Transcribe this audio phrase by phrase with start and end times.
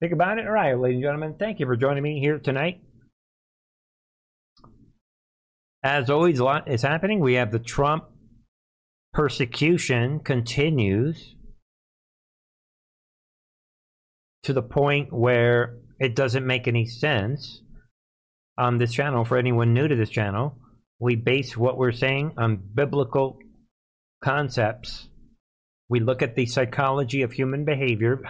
[0.00, 0.46] Think about it.
[0.46, 2.82] All right, ladies and gentlemen, thank you for joining me here tonight.
[5.82, 7.20] As always, a lot is happening.
[7.20, 8.04] We have the Trump
[9.14, 11.36] persecution continues
[14.42, 17.62] to the point where it doesn't make any sense
[18.58, 19.24] on this channel.
[19.24, 20.58] For anyone new to this channel,
[20.98, 23.38] we base what we're saying on biblical
[24.22, 25.08] concepts.
[25.88, 28.20] We look at the psychology of human behavior.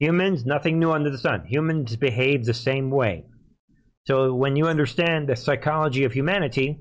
[0.00, 1.44] Humans, nothing new under the sun.
[1.46, 3.24] Humans behave the same way.
[4.06, 6.80] So when you understand the psychology of humanity,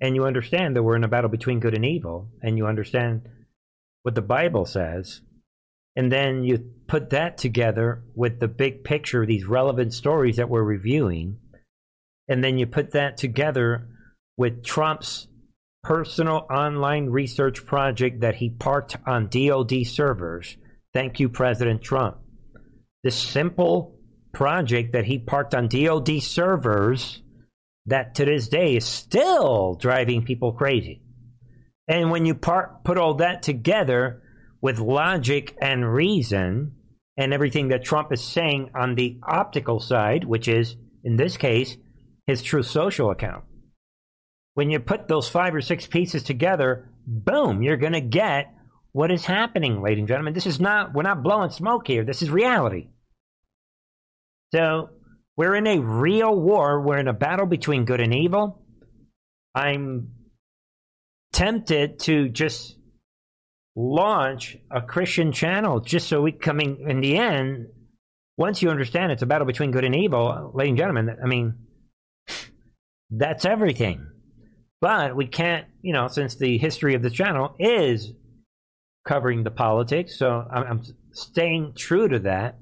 [0.00, 3.22] and you understand that we're in a battle between good and evil, and you understand
[4.02, 5.20] what the Bible says,
[5.96, 10.62] and then you put that together with the big picture, these relevant stories that we're
[10.62, 11.38] reviewing,
[12.28, 13.88] and then you put that together
[14.36, 15.28] with Trump's
[15.82, 20.56] personal online research project that he parked on DoD servers.
[20.92, 22.18] Thank you, President Trump.
[23.06, 24.00] This simple
[24.32, 27.22] project that he parked on DoD servers
[27.86, 31.02] that to this day is still driving people crazy.
[31.86, 34.24] And when you part, put all that together
[34.60, 36.72] with logic and reason
[37.16, 41.76] and everything that Trump is saying on the optical side, which is, in this case,
[42.26, 43.44] his Truth Social account,
[44.54, 48.52] when you put those five or six pieces together, boom, you're going to get
[48.90, 50.34] what is happening, ladies and gentlemen.
[50.34, 52.02] This is not, we're not blowing smoke here.
[52.02, 52.88] This is reality.
[54.56, 54.88] So
[55.36, 56.80] we're in a real war.
[56.80, 58.62] We're in a battle between good and evil.
[59.54, 60.12] I'm
[61.34, 62.78] tempted to just
[63.74, 67.66] launch a Christian channel just so we coming in the end.
[68.38, 71.54] Once you understand it's a battle between good and evil, ladies and gentlemen, I mean,
[73.10, 74.06] that's everything.
[74.80, 78.10] But we can't, you know, since the history of the channel is
[79.06, 80.82] covering the politics, so I'm, I'm
[81.12, 82.58] staying true to that.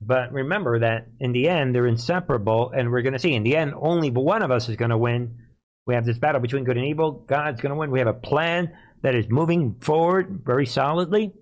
[0.00, 3.56] But remember that in the end, they're inseparable, and we're going to see in the
[3.56, 5.38] end, only one of us is going to win.
[5.86, 7.12] We have this battle between good and evil.
[7.12, 7.90] God's going to win.
[7.90, 8.72] We have a plan
[9.02, 11.32] that is moving forward very solidly.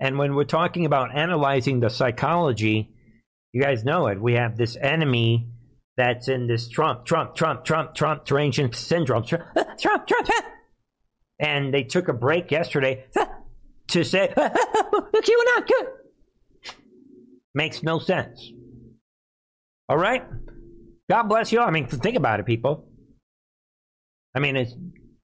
[0.00, 2.94] And when we're talking about analyzing the psychology,
[3.52, 4.20] you guys know it.
[4.20, 5.48] We have this enemy
[5.96, 9.24] that's in this Trump, Trump, Trump, Trump, Trump derangement syndrome.
[9.24, 9.46] Trump,
[9.78, 10.28] Trump, Trump.
[11.40, 13.06] And they took a break yesterday
[13.88, 15.86] to say, look, you are not good.
[17.54, 18.50] Makes no sense.
[19.88, 20.24] All right?
[21.08, 21.60] God bless you.
[21.60, 22.88] I mean, think about it, people.
[24.34, 24.74] I mean, it's,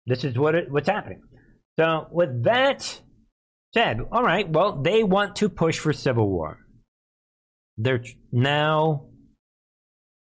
[0.06, 1.22] this is what it, what's happening.
[1.78, 3.00] So, with that
[3.74, 6.58] said, all right, well, they want to push for civil war.
[7.76, 9.06] They're now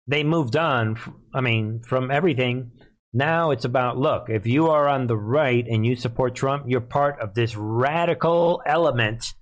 [0.08, 0.98] they moved on.
[1.34, 2.72] I mean, from everything.
[3.14, 6.82] Now it's about look, if you are on the right and you support Trump, you're
[6.82, 9.34] part of this radical element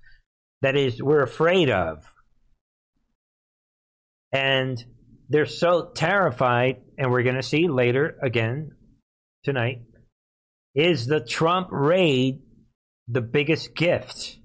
[0.61, 2.05] that is we're afraid of.
[4.33, 4.83] And
[5.29, 8.71] they're so terrified, and we're going to see later again
[9.43, 9.83] tonight.
[10.75, 12.41] Is the Trump raid
[13.07, 14.37] the biggest gift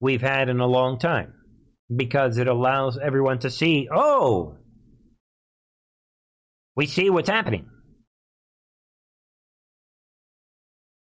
[0.00, 1.32] we've had in a long time?
[1.94, 4.56] Because it allows everyone to see, oh,
[6.76, 7.68] we see what's happening?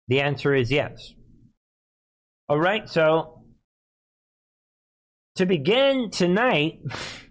[0.07, 1.13] The answer is yes.
[2.49, 3.45] All right, so
[5.35, 6.81] to begin tonight,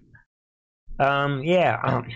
[1.00, 2.08] um, yeah, um,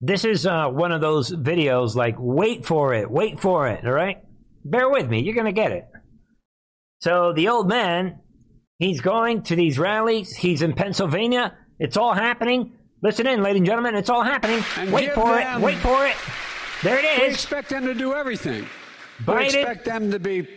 [0.00, 3.92] this is uh, one of those videos like, wait for it, wait for it, all
[3.92, 4.18] right?
[4.64, 5.86] Bear with me, you're going to get it.
[7.00, 8.20] So the old man,
[8.78, 12.72] he's going to these rallies, he's in Pennsylvania, it's all happening.
[13.02, 13.94] Listen in, ladies and gentlemen.
[13.94, 14.64] It's all happening.
[14.78, 15.60] And wait for it.
[15.60, 16.16] Wait for it.
[16.82, 17.20] There it is.
[17.20, 18.66] We expect them to do everything.
[19.22, 19.38] Biden.
[19.38, 20.48] We expect them to be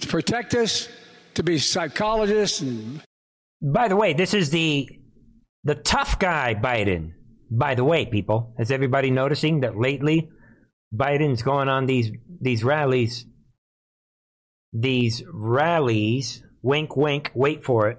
[0.00, 0.88] to protect us,
[1.34, 2.60] to be psychologists.
[2.60, 3.00] And...
[3.62, 4.86] By the way, this is the
[5.64, 7.12] the tough guy Biden.
[7.50, 10.30] By the way, people, is everybody noticing that lately
[10.94, 12.10] Biden's going on these
[12.40, 13.26] these rallies?
[14.72, 16.42] These rallies.
[16.62, 17.30] Wink, wink.
[17.34, 17.98] Wait for it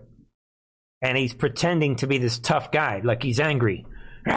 [1.06, 3.86] and he's pretending to be this tough guy, like he's angry.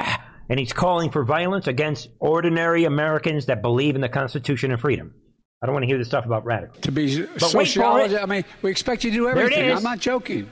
[0.51, 5.13] And he's calling for violence against ordinary Americans that believe in the Constitution and freedom.
[5.61, 6.81] I don't want to hear this stuff about radical.
[6.81, 9.71] To be sociologist, I mean, we expect you to do everything.
[9.71, 10.51] I'm not joking.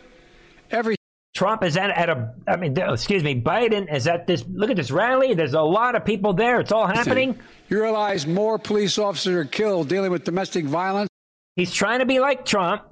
[0.71, 0.96] Every
[1.37, 4.77] Trump is at, at a, I mean, excuse me, Biden is at this, look at
[4.77, 5.35] this rally.
[5.35, 6.61] There's a lot of people there.
[6.61, 7.39] It's all happening.
[7.69, 11.11] You realize more police officers are killed dealing with domestic violence?
[11.55, 12.85] He's trying to be like Trump.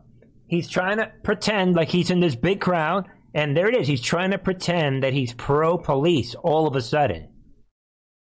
[0.46, 3.08] He's trying to pretend like he's in this big crowd.
[3.32, 3.88] And there it is.
[3.88, 7.31] He's trying to pretend that he's pro police all of a sudden.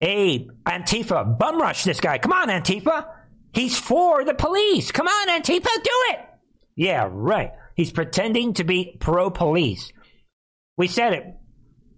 [0.01, 2.19] Hey, Antifa, bum rush this guy.
[2.19, 3.07] Come on, Antifa.
[3.53, 4.91] He's for the police.
[4.91, 6.21] Come on, Antifa, do it.
[6.77, 7.53] Yeah, right.
[7.75, 9.93] He's pretending to be pro police.
[10.79, 11.25] We said it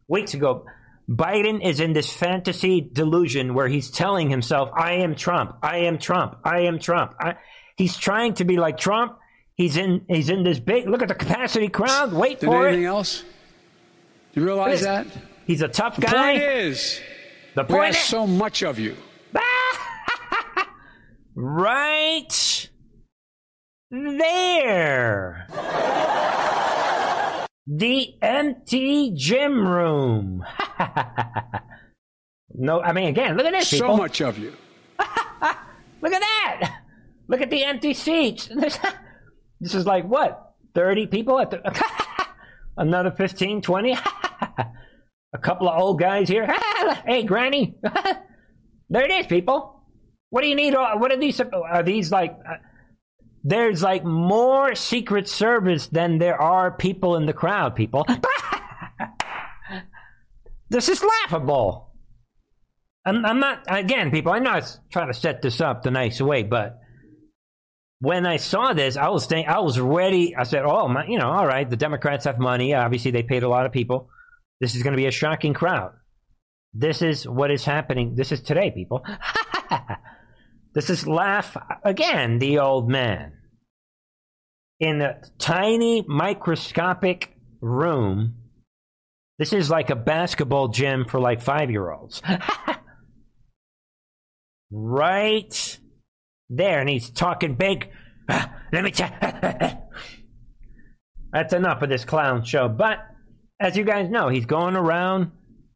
[0.09, 0.65] weeks ago.
[1.09, 5.99] Biden is in this fantasy delusion where he's telling himself, I am Trump, I am
[5.99, 7.15] Trump, I am Trump.
[7.21, 7.35] I,
[7.77, 9.19] he's trying to be like Trump.
[9.55, 12.13] He's in he's in this big look at the capacity crowd.
[12.13, 12.87] Wait Did for anything it.
[12.87, 13.23] else?
[14.33, 15.07] Do you realize that?
[15.47, 16.39] He's a tough The guy.
[16.39, 17.01] point is,
[17.57, 18.97] the we point ask is, so much of you.
[21.35, 22.71] right
[23.91, 25.47] there.
[27.67, 30.45] The empty gym room.
[32.55, 33.69] no, I mean again, look at this.
[33.69, 33.97] So people.
[33.97, 34.53] much of you.
[36.03, 36.81] Look at that.
[37.29, 38.49] Look at the empty seats.
[39.63, 40.55] This is like what?
[40.75, 41.61] 30 people at the
[42.79, 43.93] another 15, 20.
[43.93, 46.47] A couple of old guys here.
[47.07, 47.77] hey, granny.
[48.89, 49.85] there it is, people.
[50.31, 50.73] What do you need?
[50.73, 51.39] What are these?
[51.43, 52.55] Are these like uh,
[53.43, 58.07] there's like more secret service than there are people in the crowd, people.
[60.71, 61.91] this is laughable.
[63.05, 65.91] I'm, I'm not, again, people, I know I was trying to set this up the
[65.91, 66.81] nice way, but
[68.01, 70.37] when I saw this, I was think, I was ready.
[70.37, 72.75] I said, oh, my, you know, all right, the Democrats have money.
[72.75, 74.09] Obviously, they paid a lot of people.
[74.61, 75.93] This is going to be a shocking crowd.
[76.73, 78.15] This is what is happening.
[78.15, 79.05] This is today, people.
[80.75, 83.33] this is laugh again, the old man.
[84.79, 88.37] In a tiny microscopic room.
[89.39, 92.21] This is like a basketball gym for like five year olds.
[94.71, 95.79] right
[96.49, 97.89] there, and he's talking big.
[98.29, 99.11] Let me tell.
[101.33, 102.69] That's enough of this clown show.
[102.69, 102.99] But
[103.61, 105.33] as you guys know, he's going around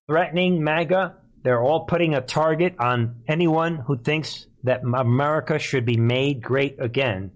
[0.09, 1.17] threatening MAGA.
[1.45, 6.77] They're all putting a target on anyone who thinks that America should be made great
[6.81, 7.33] again.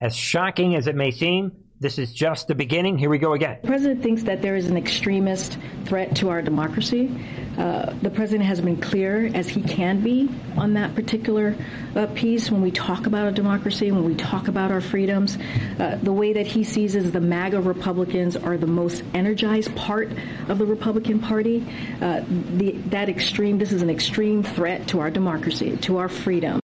[0.00, 2.98] As shocking as it may seem, this is just the beginning.
[2.98, 3.58] Here we go again.
[3.62, 5.56] The president thinks that there is an extremist
[5.86, 7.10] threat to our democracy.
[7.56, 10.28] Uh, the president has been clear, as he can be,
[10.58, 11.56] on that particular
[11.96, 15.38] uh, piece when we talk about a democracy, when we talk about our freedoms.
[15.78, 20.10] Uh, the way that he sees is the MAGA Republicans are the most energized part
[20.48, 21.66] of the Republican Party.
[22.02, 22.22] Uh,
[22.56, 26.60] the, that extreme, this is an extreme threat to our democracy, to our freedom.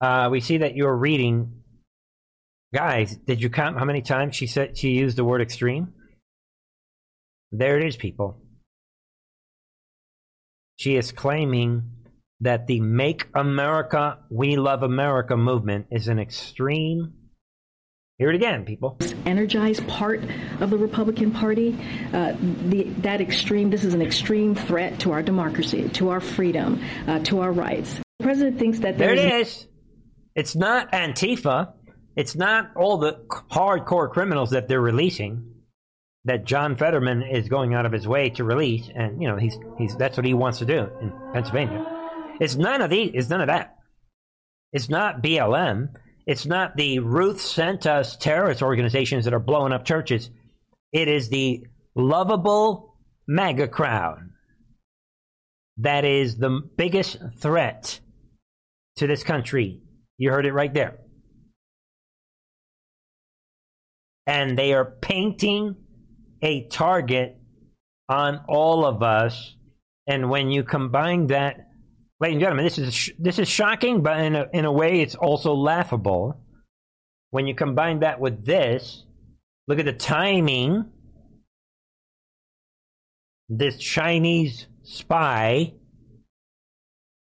[0.00, 1.59] Uh, we see that you're reading
[2.72, 5.92] Guys, did you count how many times she said she used the word extreme?
[7.50, 8.40] There it is, people.
[10.76, 11.90] She is claiming
[12.40, 17.14] that the Make America, We Love America movement is an extreme.
[18.18, 18.98] Hear it again, people.
[19.26, 20.22] Energized part
[20.60, 21.76] of the Republican Party.
[22.12, 26.80] Uh, the, that extreme, this is an extreme threat to our democracy, to our freedom,
[27.08, 27.94] uh, to our rights.
[28.18, 29.66] The president thinks that there it is.
[30.36, 31.72] It's not Antifa.
[32.16, 35.54] It's not all the hardcore criminals that they're releasing
[36.24, 39.58] that John Fetterman is going out of his way to release, and you know he's
[39.78, 41.84] he's that's what he wants to do in Pennsylvania.
[42.40, 43.12] It's none of these.
[43.14, 43.76] It's none of that.
[44.72, 45.88] It's not BLM.
[46.26, 50.30] It's not the Ruth sent us terrorist organizations that are blowing up churches.
[50.92, 51.64] It is the
[51.94, 52.96] lovable
[53.26, 54.30] MAGA crowd
[55.78, 58.00] that is the biggest threat
[58.96, 59.80] to this country.
[60.18, 60.98] You heard it right there.
[64.26, 65.76] And they are painting
[66.42, 67.36] a target
[68.08, 69.56] on all of us.
[70.06, 71.68] And when you combine that,
[72.20, 75.14] ladies and gentlemen, this is this is shocking, but in a, in a way, it's
[75.14, 76.40] also laughable.
[77.30, 79.04] When you combine that with this,
[79.68, 80.86] look at the timing.
[83.48, 85.74] This Chinese spy,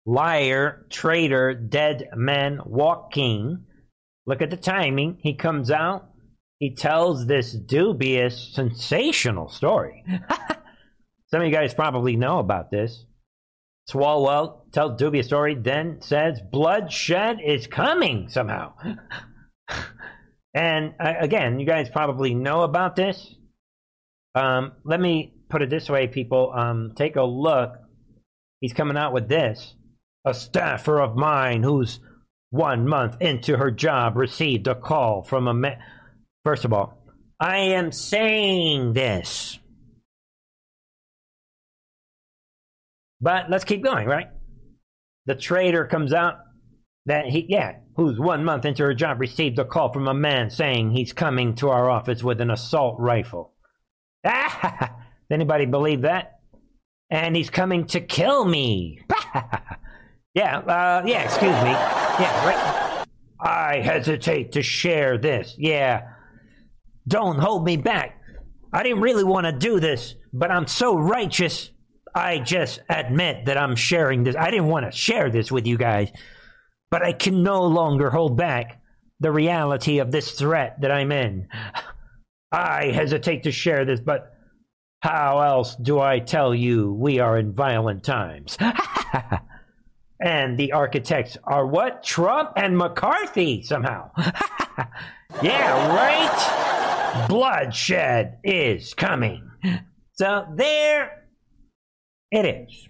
[0.06, 3.64] liar, traitor, dead man walking.
[4.26, 5.18] Look at the timing.
[5.22, 6.09] He comes out
[6.60, 10.04] he tells this dubious, sensational story.
[11.30, 13.06] Some of you guys probably know about this.
[13.90, 18.74] Swalwell tells dubious story, then says bloodshed is coming somehow.
[20.54, 23.34] and uh, again, you guys probably know about this.
[24.34, 26.52] Um, let me put it this way, people.
[26.54, 27.72] Um, take a look.
[28.60, 29.74] He's coming out with this.
[30.26, 32.00] A staffer of mine who's
[32.50, 35.78] one month into her job received a call from a man.
[36.44, 36.98] First of all,
[37.38, 39.58] I am saying this.
[43.20, 44.28] But let's keep going, right?
[45.26, 46.38] The trader comes out
[47.06, 50.50] that he, yeah, who's one month into her job, received a call from a man
[50.50, 53.52] saying he's coming to our office with an assault rifle.
[54.24, 54.96] Ah,
[55.30, 56.40] anybody believe that?
[57.10, 59.00] And he's coming to kill me.
[60.34, 61.70] yeah, uh, yeah, excuse me.
[61.70, 63.06] Yeah, right.
[63.40, 65.54] I hesitate to share this.
[65.58, 66.02] Yeah.
[67.08, 68.20] Don't hold me back.
[68.72, 71.70] I didn't really want to do this, but I'm so righteous.
[72.14, 74.36] I just admit that I'm sharing this.
[74.36, 76.10] I didn't want to share this with you guys,
[76.90, 78.80] but I can no longer hold back
[79.20, 81.48] the reality of this threat that I'm in.
[82.52, 84.32] I hesitate to share this, but
[85.02, 88.56] how else do I tell you we are in violent times?
[90.20, 92.02] and the architects are what?
[92.02, 94.10] Trump and McCarthy somehow.
[95.42, 96.79] yeah, right?
[97.28, 99.48] Bloodshed is coming.
[100.12, 101.24] So there
[102.30, 102.88] it is.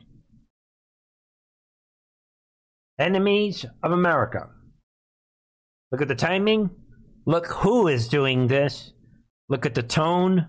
[2.98, 4.48] Enemies of America.
[5.92, 6.70] Look at the timing.
[7.26, 8.92] Look who is doing this.
[9.48, 10.48] Look at the tone.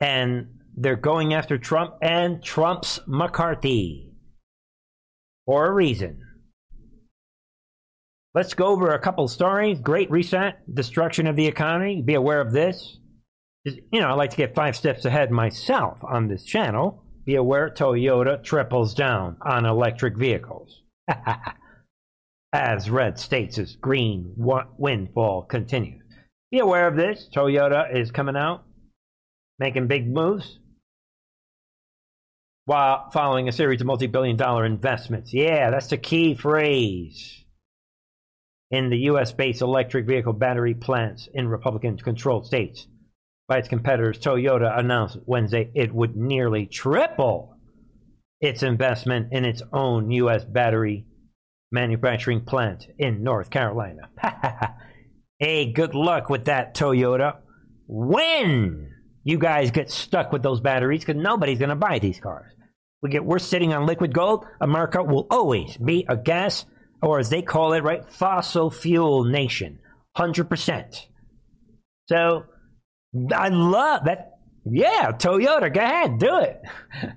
[0.00, 4.12] And they're going after Trump and Trump's McCarthy
[5.46, 6.20] for a reason.
[8.32, 9.80] Let's go over a couple stories.
[9.80, 12.00] Great reset, destruction of the economy.
[12.00, 12.98] Be aware of this.
[13.64, 17.04] You know, I like to get five steps ahead myself on this channel.
[17.26, 20.82] Be aware Toyota triples down on electric vehicles.
[22.52, 26.02] As Red States' as green windfall continues.
[26.50, 27.28] Be aware of this.
[27.32, 28.64] Toyota is coming out,
[29.60, 30.58] making big moves,
[32.64, 35.32] while following a series of multi billion dollar investments.
[35.32, 37.44] Yeah, that's the key phrase.
[38.70, 39.32] In the U.S.
[39.32, 42.86] based electric vehicle battery plants in Republican controlled states
[43.48, 47.56] by its competitors, Toyota announced Wednesday it would nearly triple
[48.40, 50.44] its investment in its own U.S.
[50.44, 51.06] battery
[51.72, 54.08] manufacturing plant in North Carolina.
[55.38, 57.38] hey, good luck with that, Toyota.
[57.86, 58.90] When
[59.24, 62.52] you guys get stuck with those batteries, because nobody's going to buy these cars.
[63.02, 64.46] We get, we're sitting on liquid gold.
[64.60, 66.64] America will always be a gas,
[67.02, 69.78] or as they call it, right, fossil fuel nation,
[70.16, 71.08] hundred percent.
[72.08, 72.44] So
[73.34, 74.38] I love that.
[74.64, 76.60] Yeah, Toyota, go ahead, do it.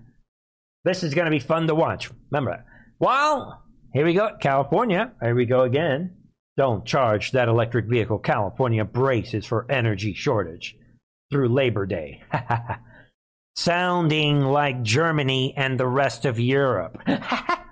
[0.86, 2.10] this is going to be fun to watch.
[2.32, 2.66] Remember that.
[3.00, 3.64] Well,
[3.94, 4.32] here we go.
[4.40, 5.12] California.
[5.22, 6.16] Here we go again.
[6.56, 8.20] Don't charge that electric vehicle.
[8.20, 10.76] California braces for energy shortage
[11.32, 12.24] through Labor Day.
[13.56, 16.98] Sounding like Germany and the rest of Europe.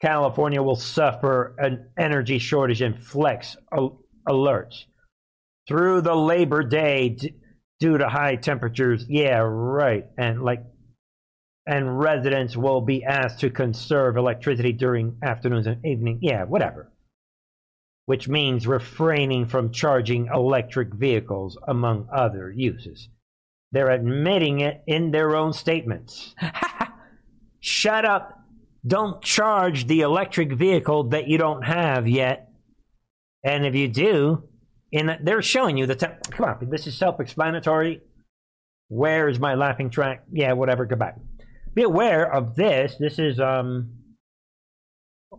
[0.00, 3.56] California will suffer an energy shortage and flex
[4.28, 4.84] alerts
[5.66, 7.34] through the Labor Day d-
[7.80, 9.06] due to high temperatures.
[9.08, 10.04] Yeah, right.
[10.18, 10.62] And like
[11.66, 16.20] and residents will be asked to conserve electricity during afternoons and evening.
[16.22, 16.92] Yeah, whatever.
[18.04, 23.08] Which means refraining from charging electric vehicles, among other uses.
[23.72, 26.36] They're admitting it in their own statements.
[27.60, 28.45] Shut up.
[28.86, 32.50] Don't charge the electric vehicle that you don't have yet.
[33.44, 34.44] And if you do,
[34.92, 36.18] in they're showing you the time.
[36.30, 38.00] Come on, this is self explanatory.
[38.88, 40.24] Where is my laughing track?
[40.32, 41.18] Yeah, whatever, go back
[41.76, 42.96] be aware of this.
[42.98, 43.90] This is um,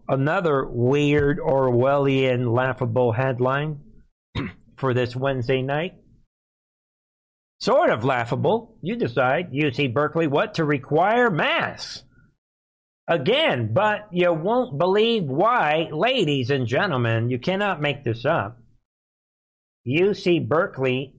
[0.07, 3.79] another weird Orwellian laughable headline
[4.77, 5.95] for this Wednesday night.
[7.59, 8.77] Sort of laughable.
[8.83, 12.03] You decide, UC Berkeley, what to require masks.
[13.07, 18.59] Again, but you won't believe why, ladies and gentlemen, you cannot make this up.
[19.87, 21.13] UC Berkeley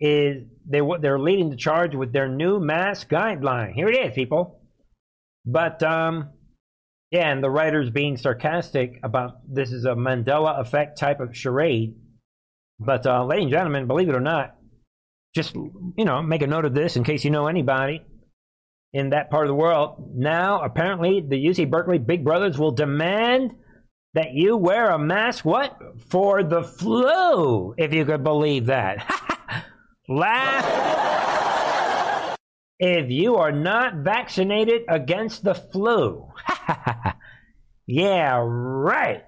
[0.00, 3.72] is they they're leading the charge with their new mask guideline.
[3.72, 4.60] Here it is, people.
[5.46, 6.30] But um,
[7.12, 11.94] yeah, and the writers being sarcastic about this is a Mandela effect type of charade.
[12.80, 14.56] But uh, ladies and gentlemen, believe it or not,
[15.36, 18.02] just you know, make a note of this in case you know anybody
[18.92, 20.12] in that part of the world.
[20.14, 23.54] Now, apparently, the UC Berkeley Big Brothers will demand
[24.14, 25.44] that you wear a mask.
[25.44, 25.78] What
[26.08, 27.74] for the flu?
[27.76, 29.04] If you could believe that.
[30.08, 30.88] Laugh
[32.78, 36.28] if you are not vaccinated against the flu.
[37.86, 39.24] yeah, right.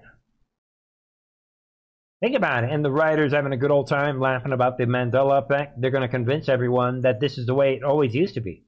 [2.21, 2.71] Think about it.
[2.71, 5.81] And the writers having a good old time laughing about the Mandela effect.
[5.81, 8.63] They're going to convince everyone that this is the way it always used to be.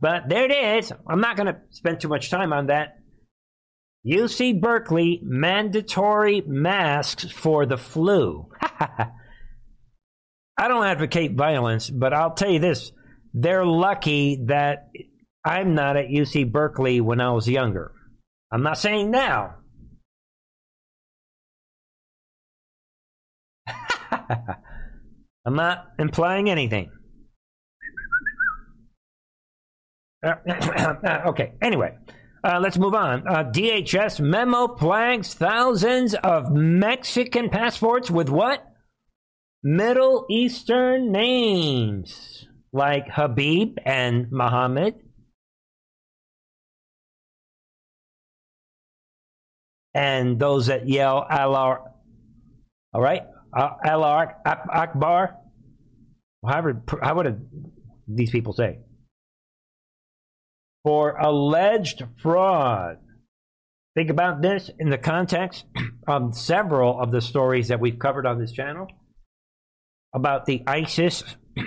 [0.00, 0.92] But there it is.
[1.08, 2.98] I'm not going to spend too much time on that.
[4.06, 8.48] UC Berkeley mandatory masks for the flu.
[8.60, 9.08] I
[10.68, 12.92] don't advocate violence, but I'll tell you this:
[13.34, 14.88] they're lucky that
[15.44, 17.92] I'm not at UC Berkeley when I was younger.
[18.52, 19.56] I'm not saying now.
[25.44, 26.90] I'm not implying anything.
[31.26, 31.96] okay, anyway,
[32.44, 33.26] Uh, let's move on.
[33.26, 38.64] Uh, DHS memo flags thousands of Mexican passports with what?
[39.64, 44.94] Middle Eastern names like Habib and Muhammad.
[49.94, 51.80] And those that yell Allah,
[52.94, 53.22] all right,
[53.52, 55.36] uh, Allah Akbar.
[56.46, 57.48] However, how would
[58.06, 58.78] these people say?
[60.84, 62.98] For alleged fraud.
[63.94, 65.64] Think about this in the context
[66.08, 68.86] of several of the stories that we've covered on this channel
[70.14, 71.24] about the ISIS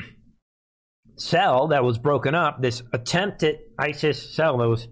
[1.17, 4.87] cell that was broken up, this attempted ISIS cell that was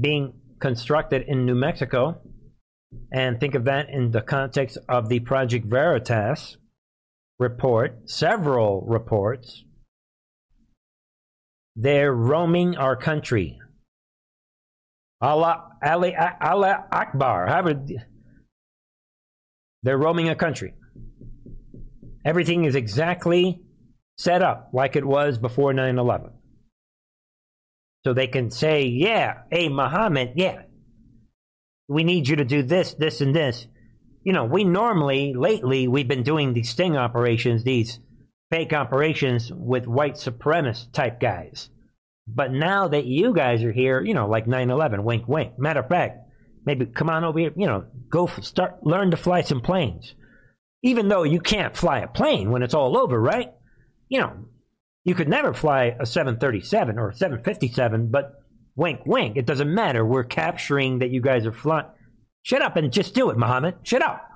[0.00, 2.20] being constructed in New Mexico.
[3.12, 6.56] And think of that in the context of the Project Veritas
[7.38, 9.64] report, several reports.
[11.76, 13.58] They're roaming our country.
[15.20, 17.46] Allah, Ali, Allah Akbar.
[17.46, 17.84] However,
[19.82, 20.74] they're roaming a country.
[22.24, 23.60] Everything is exactly
[24.16, 26.30] set up like it was before 9 11.
[28.04, 30.62] So they can say, yeah, hey, Muhammad, yeah,
[31.88, 33.66] we need you to do this, this, and this.
[34.22, 38.00] You know, we normally, lately, we've been doing these sting operations, these
[38.50, 41.68] fake operations with white supremacist type guys.
[42.26, 45.58] But now that you guys are here, you know, like 9 11, wink, wink.
[45.58, 46.18] Matter of fact,
[46.64, 50.14] maybe come on over here, you know, go start, learn to fly some planes.
[50.82, 53.52] Even though you can't fly a plane when it's all over, right?
[54.08, 54.32] You know,
[55.04, 58.32] you could never fly a 737 or a 757, but
[58.76, 60.04] wink, wink, it doesn't matter.
[60.04, 61.86] We're capturing that you guys are flying.
[62.42, 63.76] Shut up and just do it, Muhammad.
[63.82, 64.28] Shut up.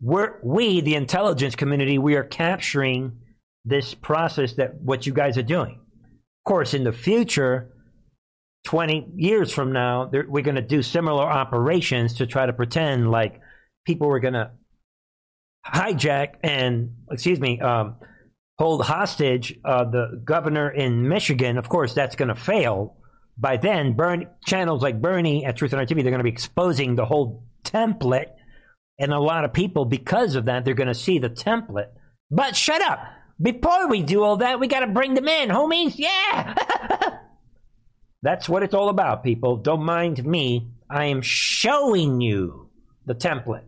[0.00, 3.18] We're, we, the intelligence community, we are capturing
[3.64, 5.72] this process that what you guys are doing.
[5.72, 7.72] Of course, in the future,
[8.64, 13.40] 20 years from now, we're going to do similar operations to try to pretend like
[13.84, 14.50] people were going to
[15.64, 17.96] hijack and, excuse me, um,
[18.58, 21.58] hold hostage uh, the governor in Michigan.
[21.58, 22.96] Of course, that's going to fail.
[23.38, 26.96] By then, Burn, channels like Bernie at Truth and TV, they're going to be exposing
[26.96, 28.30] the whole template.
[28.98, 31.90] And a lot of people, because of that, they're going to see the template.
[32.30, 33.00] But shut up.
[33.40, 35.94] Before we do all that, we got to bring them in, homies.
[35.96, 36.54] Yeah.
[38.22, 39.58] That's what it's all about, people.
[39.58, 40.70] Don't mind me.
[40.88, 42.70] I am showing you
[43.04, 43.64] the template.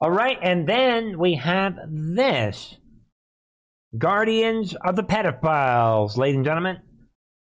[0.00, 2.76] All right, and then we have this
[3.96, 6.78] Guardians of the Pedophiles, ladies and gentlemen.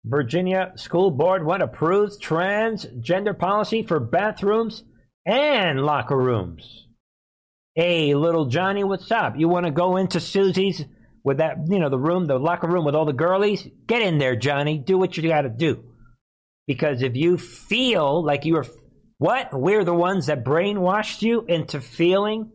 [0.05, 4.85] Virginia School Board what approves transgender policy for bathrooms
[5.29, 6.87] and locker rooms.
[7.75, 9.35] Hey, little Johnny, what's up?
[9.37, 10.83] You want to go into Susie's
[11.23, 13.69] with that, you know, the room, the locker room with all the girlies?
[13.87, 14.79] Get in there, Johnny.
[14.79, 15.85] Do what you got to do.
[16.67, 18.65] Because if you feel like you are
[19.19, 19.51] what?
[19.53, 22.53] We're the ones that brainwashed you into feeling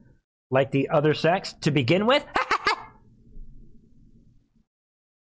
[0.50, 2.26] like the other sex to begin with?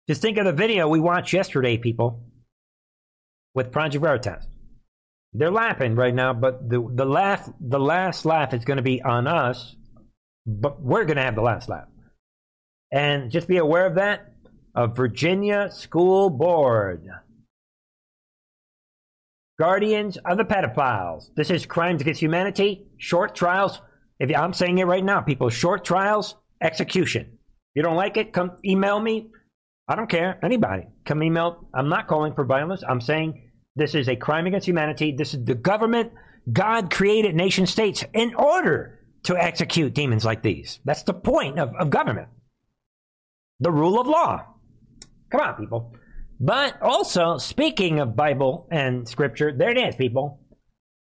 [0.09, 2.25] Just think of the video we watched yesterday, people,
[3.55, 4.45] with Project Veritas.
[5.39, 9.03] They're laughing right now, but the, the laugh, the last laugh is going to be
[9.03, 9.77] on us,
[10.47, 11.89] but we're going to have the last laugh.
[12.91, 14.33] And just be aware of that.
[14.75, 17.09] A Virginia School Board
[19.59, 21.31] Guardians of the Pedophiles.
[21.35, 23.81] This is Crimes Against Humanity, short trials.
[24.19, 27.23] If you, I'm saying it right now, people, short trials, execution.
[27.23, 29.29] If you don't like it, come email me.
[29.89, 30.39] I don't care.
[30.43, 30.85] Anybody.
[31.07, 31.69] Come email.
[31.75, 32.83] I'm not calling for violence.
[32.87, 33.46] I'm saying
[33.77, 35.13] this is a crime against humanity.
[35.13, 36.13] This is the government.
[36.51, 40.81] God created nation states in order to execute demons like these.
[40.85, 42.29] That's the point of, of government.
[43.61, 44.47] The rule of law.
[45.31, 45.95] Come on, people.
[46.41, 50.41] But also, speaking of Bible and Scripture, there it is, people.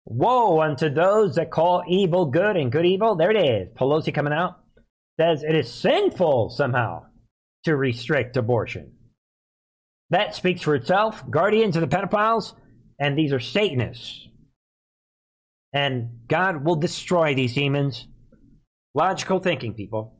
[0.05, 3.15] Woe unto those that call evil good and good evil.
[3.15, 3.69] There it is.
[3.75, 4.59] Pelosi coming out
[5.19, 7.05] says it is sinful somehow
[7.63, 8.93] to restrict abortion.
[10.11, 11.23] That speaks for itself.
[11.29, 12.53] Guardians of the pedophiles,
[12.99, 14.27] and these are Satanists.
[15.73, 18.07] And God will destroy these demons.
[18.93, 20.19] Logical thinking, people.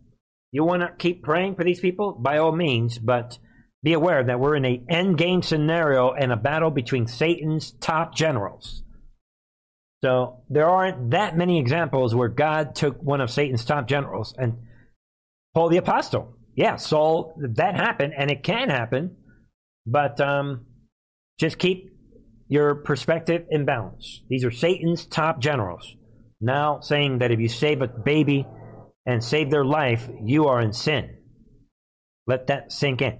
[0.51, 2.13] You want to keep praying for these people?
[2.13, 3.38] By all means, but
[3.84, 8.15] be aware that we're in a end game scenario and a battle between Satan's top
[8.15, 8.84] generals.
[10.04, 14.58] So there aren't that many examples where God took one of Satan's top generals and
[15.54, 16.38] Paul the Apostle.
[16.56, 19.15] Yeah, Saul, that happened and it can happen,
[19.86, 20.65] but um,
[21.39, 21.91] just keep
[22.48, 24.22] your perspective in balance.
[24.30, 25.96] These are Satan's top generals.
[26.39, 28.46] Now saying that if you save a baby
[29.06, 31.17] and save their life, you are in sin.
[32.28, 33.20] Let that sink in.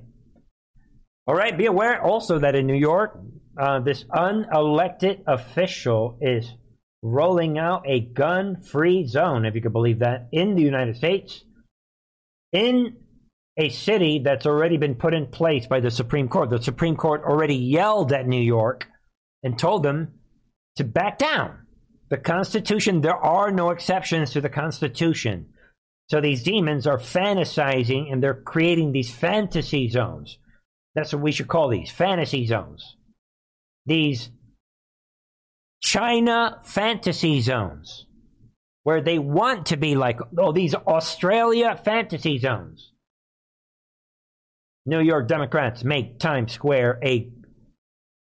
[1.28, 3.20] All right, be aware also that in New York,
[3.58, 6.52] uh, this unelected official is
[7.04, 11.44] rolling out a gun-free zone, if you could believe that, in the United States,
[12.52, 12.98] in
[13.58, 16.50] a city that's already been put in place by the Supreme Court.
[16.50, 18.88] The Supreme Court already yelled at New York
[19.44, 20.20] and told them
[20.78, 21.66] to back down.
[22.10, 25.48] The Constitution, there are no exceptions to the Constitution.
[26.10, 30.38] So these demons are fantasizing and they're creating these fantasy zones.
[30.94, 32.98] That's what we should call these fantasy zones.
[33.86, 34.30] These
[35.82, 38.06] China fantasy zones
[38.84, 42.91] where they want to be like, oh, these Australia fantasy zones.
[44.86, 47.32] New York Democrats make Times Square a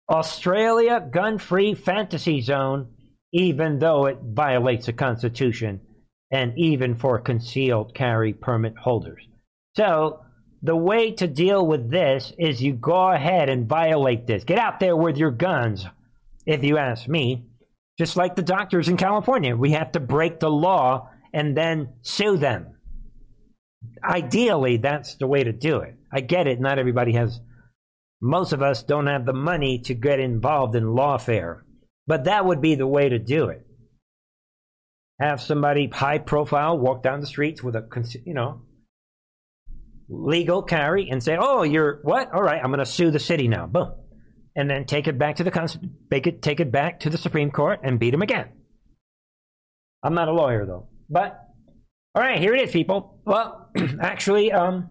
[0.09, 2.88] Australia gun-free fantasy zone,
[3.33, 5.81] even though it violates the Constitution
[6.31, 9.27] and even for concealed carry permit holders.
[9.77, 10.21] So
[10.62, 14.45] the way to deal with this is you go ahead and violate this.
[14.45, 15.87] Get out there with your guns,
[16.47, 17.45] if you ask me.
[17.99, 22.37] Just like the doctors in California, we have to break the law and then sue
[22.37, 22.76] them.
[24.05, 25.94] Ideally, that's the way to do it.
[26.12, 26.61] I get it.
[26.61, 27.40] Not everybody has,
[28.20, 31.61] most of us don't have the money to get involved in lawfare.
[32.07, 33.66] But that would be the way to do it.
[35.20, 37.88] Have somebody high profile walk down the streets with a,
[38.25, 38.62] you know,
[40.09, 42.33] legal carry and say, "Oh, you're what?
[42.33, 43.92] All right, I'm going to sue the city now." Boom,
[44.55, 45.79] and then take it back to the
[46.11, 48.49] make it take it back to the Supreme Court and beat him again.
[50.03, 51.45] I'm not a lawyer though, but
[52.16, 53.20] all right, here it is, people.
[53.26, 53.68] Well,
[54.00, 54.88] actually, um,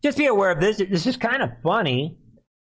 [0.00, 0.76] just be aware of this.
[0.76, 2.16] This is kind of funny.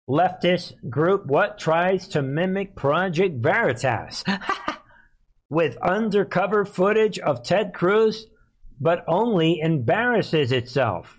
[0.09, 4.25] Leftist group what tries to mimic Project Veritas
[5.51, 8.27] with undercover footage of Ted Cruz
[8.81, 11.19] but only embarrasses itself.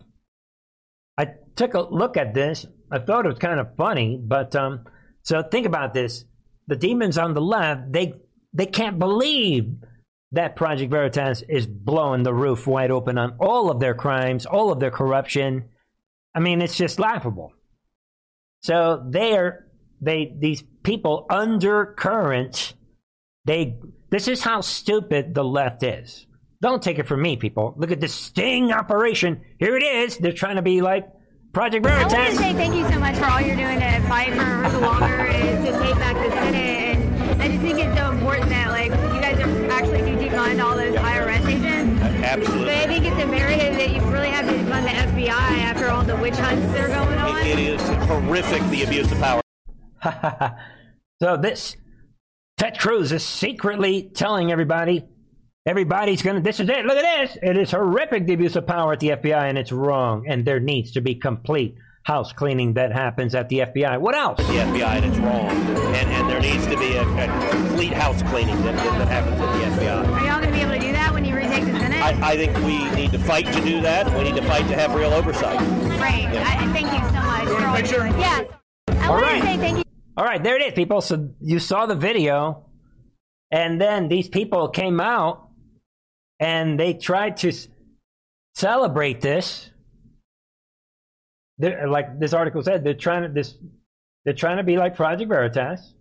[1.19, 2.65] I took a look at this.
[2.91, 4.85] I thought it was kind of funny, but um,
[5.21, 6.25] so think about this:
[6.65, 8.15] the demons on the left, they
[8.53, 9.75] they can't believe
[10.33, 14.71] that Project Veritas is blowing the roof wide open on all of their crimes, all
[14.71, 15.65] of their corruption.
[16.33, 17.53] I mean, it's just laughable.
[18.61, 19.67] So they're
[19.99, 22.73] they these people undercurrent.
[23.45, 26.25] They this is how stupid the left is.
[26.61, 27.73] Don't take it from me, people.
[27.75, 29.41] Look at this sting operation.
[29.59, 30.17] Here it is.
[30.17, 31.07] They're trying to be like
[31.53, 32.13] Project Veritas.
[32.13, 34.69] I want to say thank you so much for all you're doing to fight for
[34.69, 36.97] the longer and to take back the Senate.
[36.97, 38.91] And I just think it's so important that like
[40.31, 42.01] defund all those IRS agents.
[42.01, 42.65] Absolutely.
[42.65, 46.03] But I think it's imperative that you really have to defund the FBI after all
[46.03, 47.45] the witch hunts that are going on.
[47.45, 49.41] It is horrific the abuse of power.
[51.21, 51.75] so this
[52.57, 55.05] Ted Cruz is secretly telling everybody
[55.63, 56.85] Everybody's going to, this is it.
[56.85, 57.37] Look at this.
[57.43, 60.25] It is horrific, the abuse of power at the FBI, and it's wrong.
[60.27, 63.99] And there needs to be complete house cleaning that happens at the FBI.
[63.99, 64.37] What else?
[64.37, 65.49] The FBI, and it's wrong.
[65.95, 69.77] And, and there needs to be a, a complete house cleaning that, that, happens at
[69.77, 70.07] the FBI.
[70.07, 72.01] Are y'all going to be able to do that when you retake the Senate?
[72.01, 74.11] I, I, think we need to fight to do that.
[74.17, 75.59] We need to fight to have real oversight.
[75.59, 76.33] Great.
[76.33, 76.43] Yeah.
[76.47, 77.47] I, thank you so much.
[77.47, 78.07] You make sure?
[78.19, 78.49] Yes.
[78.87, 79.41] I All want right.
[79.41, 79.83] to say thank you.
[80.17, 81.01] All right, there it is, people.
[81.01, 82.65] So you saw the video,
[83.49, 85.49] and then these people came out
[86.39, 87.53] and they tried to
[88.55, 89.70] celebrate this.
[91.61, 93.55] They're, like this article said, they're trying to this,
[94.25, 95.93] they're trying to be like Project Veritas,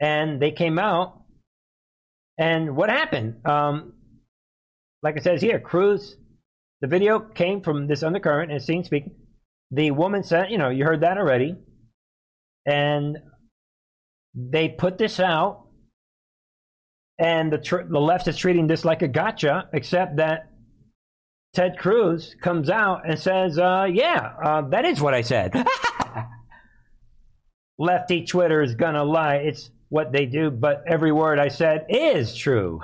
[0.00, 1.22] and they came out.
[2.38, 3.46] And what happened?
[3.46, 3.94] Um,
[5.02, 6.16] like it says here, Cruz.
[6.82, 9.14] The video came from this undercurrent and seen speaking.
[9.70, 11.56] The woman said, "You know, you heard that already,"
[12.66, 13.16] and
[14.34, 15.66] they put this out
[17.18, 20.50] and the tr- the left is treating this like a gotcha, except that
[21.56, 25.54] Ted Cruz comes out and says, uh, "Yeah, uh, that is what I said."
[27.78, 29.36] Lefty Twitter is gonna lie.
[29.36, 32.82] It's what they do, but every word I said is true.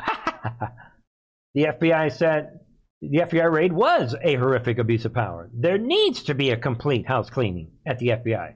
[1.54, 2.61] the FBI said
[3.02, 5.50] the FBI raid was a horrific abuse of power.
[5.52, 8.54] There needs to be a complete house cleaning at the FBI.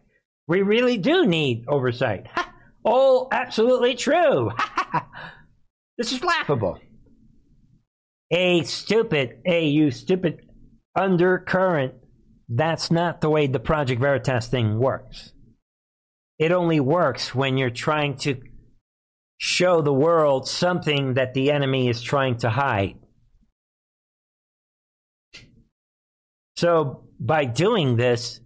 [0.49, 2.27] We really do need oversight.
[2.87, 4.51] oh, absolutely true.
[5.99, 6.79] This is laughable.
[8.31, 10.41] A stupid, a you stupid
[10.99, 11.95] undercurrent.
[12.49, 15.33] That's not the way the Project Veritas thing works.
[16.39, 18.41] It only works when you're trying to
[19.39, 22.97] show the world something that the enemy is trying to hide.
[26.57, 28.41] So by doing this,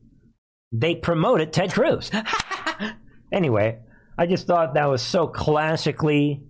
[0.72, 2.10] they promoted Ted Cruz.
[3.32, 3.78] anyway,
[4.18, 6.42] I just thought that was so classically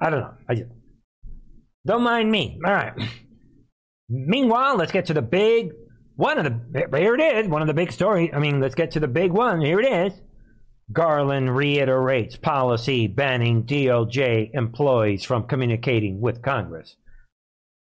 [0.00, 0.34] I don't know.
[0.48, 0.70] I just,
[1.86, 2.58] don't mind me.
[2.64, 2.92] All right.
[4.08, 5.72] Meanwhile, let's get to the big
[6.16, 6.98] one of the.
[6.98, 7.48] Here it is.
[7.48, 8.30] One of the big stories.
[8.32, 9.60] I mean, let's get to the big one.
[9.60, 10.20] Here it is.
[10.92, 16.96] Garland reiterates policy banning DOJ employees from communicating with Congress.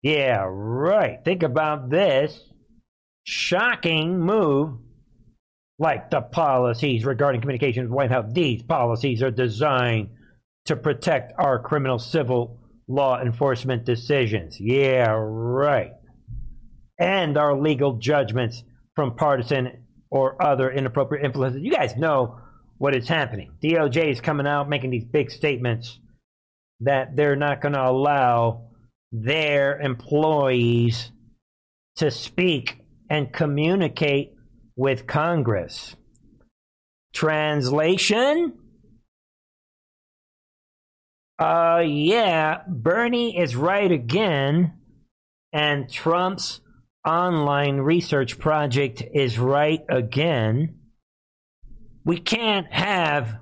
[0.03, 1.19] Yeah, right.
[1.25, 2.41] Think about this
[3.25, 4.79] shocking move
[5.79, 8.33] like the policies regarding communications with White House.
[8.33, 10.11] These policies are designed
[10.67, 14.59] to protect our criminal civil law enforcement decisions.
[14.61, 15.93] Yeah, right.
[16.99, 18.63] And our legal judgments
[18.95, 21.63] from partisan or other inappropriate influences.
[21.63, 22.39] You guys know
[22.79, 23.53] what is happening.
[23.63, 25.99] DOJ is coming out making these big statements
[26.81, 28.69] that they're not going to allow
[29.13, 31.11] their employees
[31.97, 34.35] to speak and communicate
[34.77, 35.95] with Congress.
[37.13, 38.55] Translation?
[41.43, 44.75] Uh, yeah, Bernie is right again,
[45.53, 46.61] and Trump's
[47.05, 50.79] online research project is right again.
[52.05, 53.39] We can't have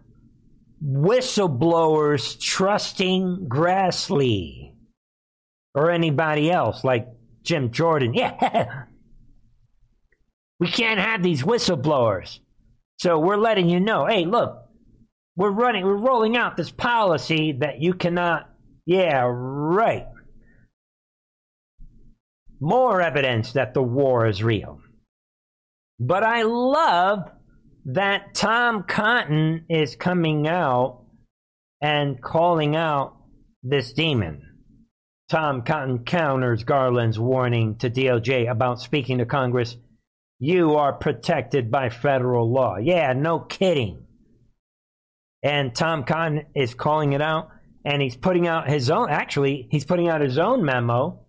[0.83, 4.73] whistleblowers trusting Grassley
[5.75, 7.07] or anybody else like
[7.43, 8.15] Jim Jordan.
[8.15, 8.85] Yeah.
[10.59, 12.39] We can't have these whistleblowers.
[12.99, 14.60] So we're letting you know hey, look,
[15.37, 18.49] we're running, we're rolling out this policy that you cannot.
[18.87, 20.07] Yeah, right.
[22.61, 24.81] More evidence that the war is real.
[25.99, 27.31] But I love
[27.87, 31.05] that Tom Cotton is coming out
[31.81, 33.17] and calling out
[33.63, 34.43] this demon.
[35.31, 39.77] Tom Cotton counters Garland's warning to DOJ about speaking to Congress.
[40.39, 42.77] You are protected by federal law.
[42.77, 44.07] Yeah, no kidding.
[45.43, 47.49] And Tom Cotton is calling it out,
[47.85, 49.09] and he's putting out his own.
[49.09, 51.27] Actually, he's putting out his own memo.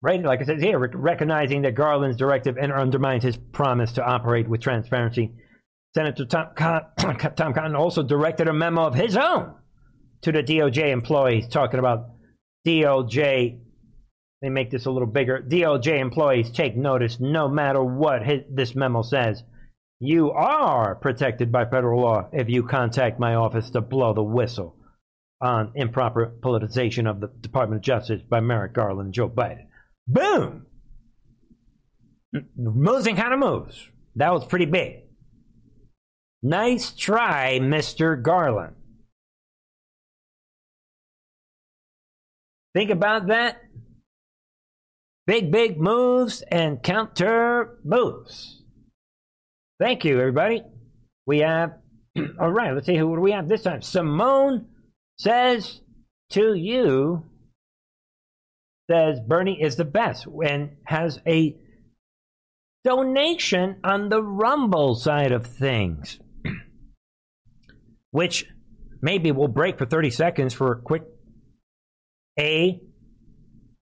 [0.00, 4.60] Right, like I said here, recognizing that Garland's directive undermines his promise to operate with
[4.60, 5.32] transparency.
[5.94, 9.54] Senator Tom, Cotton, Tom Cotton also directed a memo of his own
[10.22, 12.10] to the DOJ employees, talking about
[12.66, 13.60] DOJ.
[14.40, 15.40] They make this a little bigger.
[15.40, 19.44] DOJ employees take notice no matter what his, this memo says.
[20.04, 24.74] You are protected by federal law if you contact my office to blow the whistle
[25.40, 29.66] on improper politicization of the Department of Justice by Merrick Garland and Joe Biden.
[30.08, 30.66] Boom!
[32.56, 33.90] Moving kind of moves.
[34.16, 35.04] That was pretty big.
[36.42, 38.20] Nice try, Mr.
[38.20, 38.74] Garland.
[42.74, 43.62] Think about that.
[45.28, 48.61] Big, big moves and counter moves.
[49.82, 50.62] Thank you, everybody.
[51.26, 51.72] We have,
[52.38, 53.82] all right, let's see who we have this time.
[53.82, 54.66] Simone
[55.18, 55.80] says
[56.30, 57.24] to you,
[58.88, 61.56] says Bernie is the best and has a
[62.84, 66.20] donation on the Rumble side of things,
[68.12, 68.46] which
[69.00, 71.02] maybe we'll break for 30 seconds for a quick
[72.38, 72.80] A.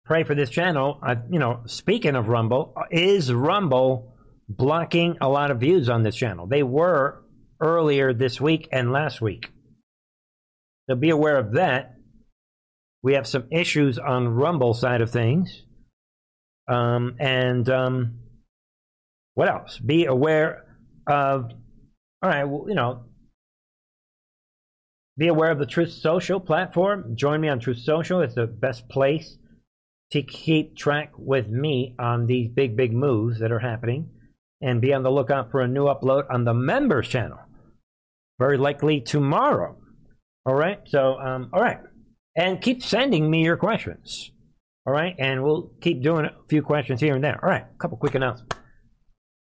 [0.05, 1.01] Pray for this channel.
[1.03, 4.13] Uh, you know, speaking of Rumble, is Rumble
[4.49, 6.47] blocking a lot of views on this channel.
[6.47, 7.23] They were
[7.61, 9.51] earlier this week and last week.
[10.89, 11.97] So be aware of that.
[13.03, 15.63] We have some issues on Rumble side of things.
[16.67, 18.19] Um, and um,
[19.35, 19.79] what else?
[19.79, 20.65] Be aware
[21.07, 21.51] of,
[22.23, 23.05] all right, well, you know,
[25.17, 27.17] be aware of the Truth Social platform.
[27.17, 28.21] Join me on Truth Social.
[28.21, 29.37] It's the best place
[30.13, 34.11] to keep track with me on these big, big moves that are happening
[34.61, 37.39] and be on the lookout for a new upload on the members channel.
[38.39, 39.77] Very likely tomorrow.
[40.47, 40.81] All right.
[40.87, 41.79] So, um, all right.
[42.37, 44.31] And keep sending me your questions.
[44.87, 45.15] All right.
[45.19, 47.39] And we'll keep doing a few questions here and there.
[47.43, 47.65] All right.
[47.65, 48.57] A couple quick announcements.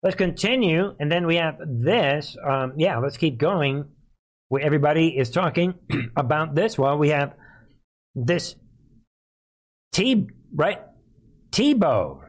[0.03, 0.95] Let's continue.
[0.99, 2.37] And then we have this.
[2.49, 3.85] Um, yeah, let's keep going.
[4.49, 5.75] Where everybody is talking
[6.17, 6.79] about this.
[6.79, 7.35] Well, we have
[8.15, 8.55] this
[9.93, 10.81] T, right?
[11.53, 12.23] Thibault,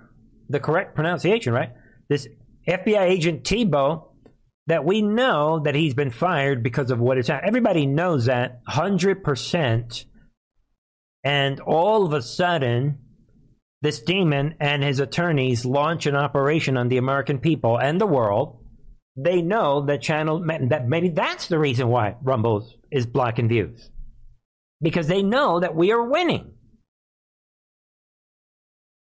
[0.49, 1.69] the correct pronunciation, right?
[2.09, 2.27] This
[2.69, 4.12] FBI agent Thibault
[4.67, 7.47] that we know that he's been fired because of what happening.
[7.47, 10.05] Everybody knows that 100%.
[11.23, 12.99] And all of a sudden,
[13.82, 18.63] this demon and his attorneys launch an operation on the American people and the world.
[19.17, 23.89] They know that channel that maybe that's the reason why Rumbles is blocking views.
[24.82, 26.53] Because they know that we are winning.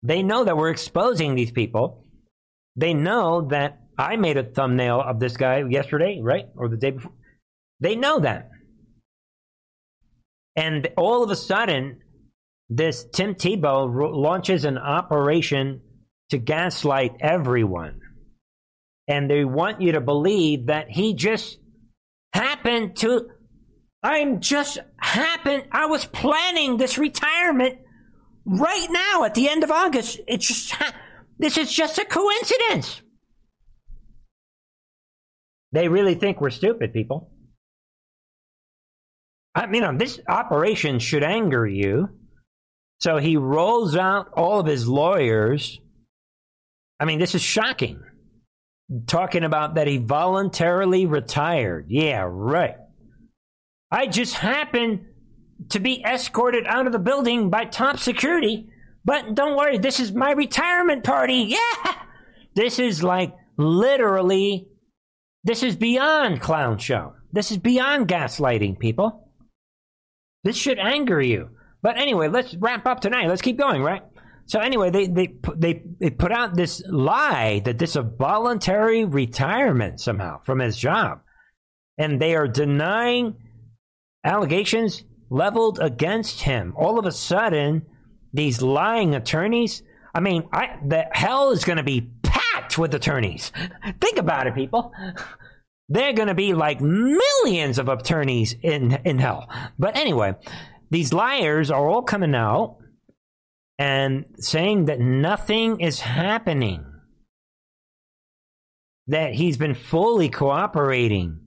[0.02, 2.05] They know that we're exposing these people
[2.76, 6.46] they know that I made a thumbnail of this guy yesterday, right?
[6.56, 7.12] Or the day before.
[7.80, 8.50] They know that.
[10.54, 12.00] And all of a sudden,
[12.68, 15.82] this Tim Thibault launches an operation
[16.30, 18.00] to gaslight everyone.
[19.08, 21.58] And they want you to believe that he just
[22.32, 23.28] happened to.
[24.02, 25.64] I'm just happened.
[25.72, 27.78] I was planning this retirement
[28.44, 30.20] right now at the end of August.
[30.26, 30.74] It just.
[31.38, 33.02] This is just a coincidence.
[35.72, 37.30] They really think we're stupid, people.
[39.54, 42.08] I mean, this operation should anger you.
[43.00, 45.80] So he rolls out all of his lawyers.
[46.98, 48.02] I mean, this is shocking.
[49.06, 51.86] Talking about that he voluntarily retired.
[51.88, 52.76] Yeah, right.
[53.90, 55.06] I just happened
[55.70, 58.68] to be escorted out of the building by top security,
[59.06, 61.56] but don't worry, this is my retirement party.
[61.56, 61.94] Yeah!
[62.54, 64.68] This is like literally,
[65.44, 67.14] this is beyond clown show.
[67.32, 69.30] This is beyond gaslighting, people.
[70.42, 71.50] This should anger you.
[71.82, 73.28] But anyway, let's wrap up tonight.
[73.28, 74.02] Let's keep going, right?
[74.46, 79.04] So anyway, they they they they put out this lie that this is a voluntary
[79.04, 81.20] retirement somehow from his job,
[81.98, 83.36] and they are denying
[84.24, 86.74] allegations leveled against him.
[86.76, 87.86] All of a sudden,
[88.36, 89.82] these lying attorneys.
[90.14, 93.50] I mean, I, the hell is going to be packed with attorneys.
[94.00, 94.92] Think about it, people.
[95.88, 99.48] They're going to be like millions of attorneys in in hell.
[99.78, 100.34] But anyway,
[100.90, 102.78] these liars are all coming out
[103.78, 106.84] and saying that nothing is happening.
[109.06, 111.40] That he's been fully cooperating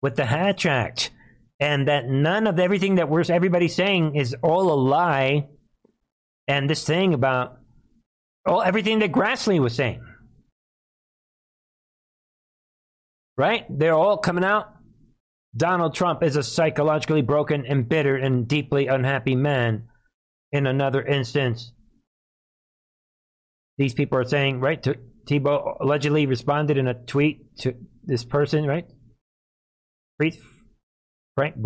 [0.00, 1.10] with the Hatch Act
[1.58, 5.48] and that none of everything that we're everybody's saying is all a lie
[6.48, 7.58] and this thing about
[8.46, 10.04] all everything that Grassley was saying.
[13.36, 13.64] Right?
[13.70, 14.66] They're all coming out.
[15.56, 19.88] Donald Trump is a psychologically broken, embittered, and deeply unhappy man
[20.50, 21.72] in another instance.
[23.78, 24.82] These people are saying, right?
[24.82, 27.74] To, Thibault allegedly responded in a tweet to
[28.04, 28.86] this person, right?
[31.36, 31.56] Frank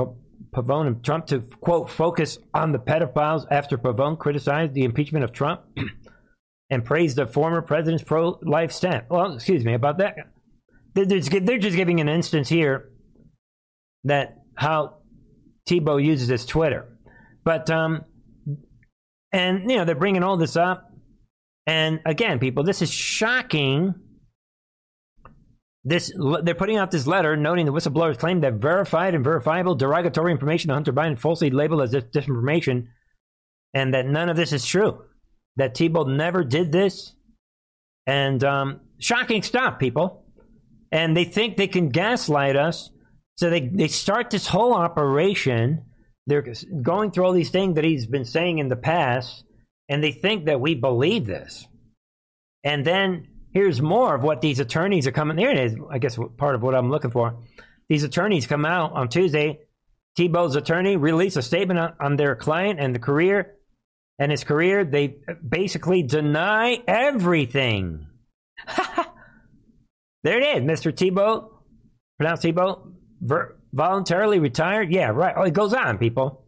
[0.57, 5.33] Pavone and Trump to quote focus on the pedophiles after Pavone criticized the impeachment of
[5.33, 5.61] Trump
[6.71, 9.05] and praised the former president's pro-life stance.
[9.11, 10.17] Well, excuse me about that.
[10.95, 12.91] They're just, giving an instance here
[14.05, 14.99] that how
[15.67, 16.97] Thibault uses his Twitter,
[17.45, 18.07] but um,
[19.37, 20.91] and, you know, they're bringing all this up.
[21.67, 23.95] And again, people, this is shocking.
[25.89, 30.33] This they're putting out this letter noting the whistleblowers claim that verified and verifiable derogatory
[30.33, 32.89] information on Hunter Biden falsely labeled as disinformation,
[33.73, 35.05] and that none of this is true.
[35.55, 37.15] That Thibault never did this,
[38.05, 40.25] and um, shocking stuff, people.
[40.91, 42.91] And they think they can gaslight us,
[43.37, 45.85] so they they start this whole operation
[46.27, 46.45] they're
[46.83, 49.45] going through all these things that he's been saying in the past,
[49.89, 51.69] and they think that we believe this.
[52.65, 55.39] And then here's more of what these attorneys are coming.
[55.39, 57.43] Here it is, I guess, part of what I'm looking for.
[57.89, 59.61] These attorneys come out on Tuesday.
[60.17, 63.55] Thibault's attorney released a statement on, on their client and the career
[64.19, 64.85] and his career.
[64.85, 68.07] They basically deny everything.
[70.25, 70.97] there it is, Mr.
[70.97, 71.53] Thibault.
[72.19, 72.93] Pronounced Thibault.
[73.21, 74.91] Ver- voluntarily retired?
[74.91, 75.35] Yeah, right.
[75.37, 76.46] Oh, it goes on, people.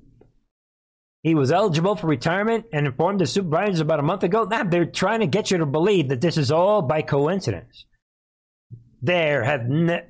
[1.23, 4.45] He was eligible for retirement and informed the supervisors about a month ago.
[4.45, 7.87] Now they're trying to get you to believe that this is all by coincidence.
[9.03, 10.07] There have ne-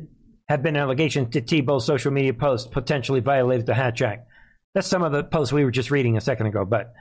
[0.49, 4.27] have been allegations to Thibault's social media posts potentially violated the Hatch Act.
[4.75, 6.65] That's some of the posts we were just reading a second ago.
[6.65, 6.93] But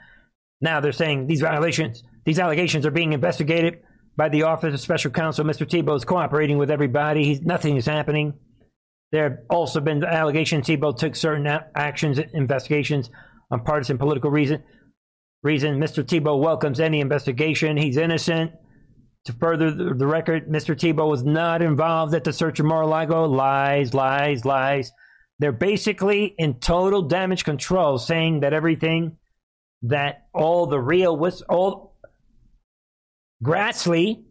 [0.60, 3.80] now they're saying these violations, these allegations are being investigated
[4.16, 5.44] by the Office of Special Counsel.
[5.44, 5.70] Mr.
[5.70, 7.24] Thibault is cooperating with everybody.
[7.24, 8.34] He's, nothing is happening.
[9.12, 13.10] There have also been allegations Thibault took certain actions, investigations
[13.50, 14.62] on partisan political reason.
[15.42, 16.06] Reason Mr.
[16.06, 17.76] Thibault welcomes any investigation.
[17.76, 18.52] He's innocent.
[19.24, 20.78] To further the, record, Mr.
[20.78, 23.26] Thibault was not involved at the search of Mar-a-Lago.
[23.26, 24.90] Lies, lies, lies.
[25.38, 29.18] They're basically in total damage control, saying that everything
[29.82, 31.96] that all the real was all
[33.44, 34.24] Grassley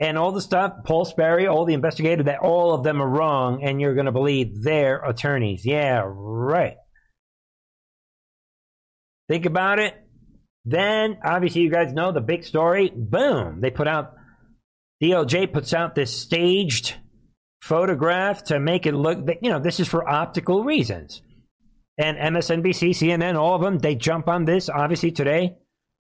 [0.00, 3.62] and all the stuff, Paul Sperry, all the investigators, that all of them are wrong,
[3.62, 5.66] and you're going to believe their attorneys.
[5.66, 6.76] Yeah, right.
[9.28, 9.94] Think about it.
[10.64, 12.92] Then, obviously, you guys know the big story.
[12.94, 13.60] Boom!
[13.60, 14.14] They put out
[15.02, 16.96] DOJ puts out this staged
[17.62, 19.26] photograph to make it look.
[19.26, 21.22] That, you know, this is for optical reasons.
[21.96, 24.68] And MSNBC, CNN, all of them, they jump on this.
[24.68, 25.56] Obviously, today,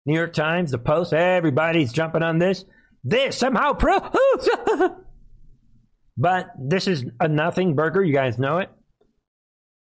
[0.05, 2.65] New York Times, the Post, everybody's jumping on this
[3.03, 3.99] this somehow pro.
[6.17, 8.03] but this is a nothing burger.
[8.03, 8.69] You guys know it.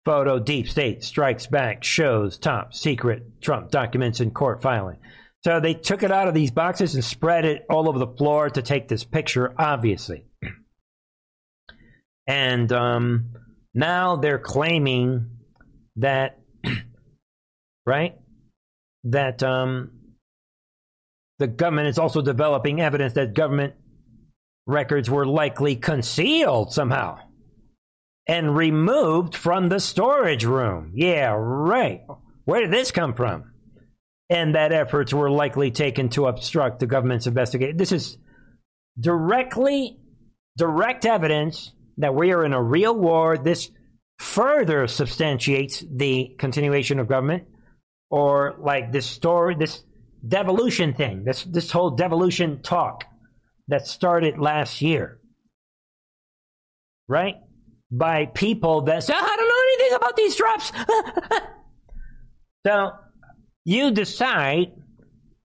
[0.07, 4.99] Photo Deep State strikes back, shows top secret Trump documents in court filing.
[5.43, 8.49] So they took it out of these boxes and spread it all over the floor
[8.49, 10.23] to take this picture, obviously.
[12.25, 13.33] And um,
[13.73, 15.29] Now they're claiming
[15.97, 16.39] that,
[17.85, 18.15] right?
[19.03, 19.91] That um,
[21.37, 23.73] the government is also developing evidence that government
[24.65, 27.26] records were likely concealed somehow
[28.27, 30.91] and removed from the storage room.
[30.95, 32.01] Yeah, right.
[32.45, 33.53] Where did this come from?
[34.29, 37.77] And that efforts were likely taken to obstruct the government's investigation.
[37.77, 38.17] This is
[38.99, 39.97] directly
[40.57, 43.37] direct evidence that we are in a real war.
[43.37, 43.69] This
[44.19, 47.45] further substantiates the continuation of government
[48.09, 49.83] or like this story, this
[50.27, 53.05] devolution thing, this, this whole devolution talk
[53.69, 55.19] that started last year.
[57.07, 57.35] Right?
[57.89, 60.71] By people that say, I don't know anything about these drops.
[62.67, 62.91] so
[63.63, 64.73] you decide,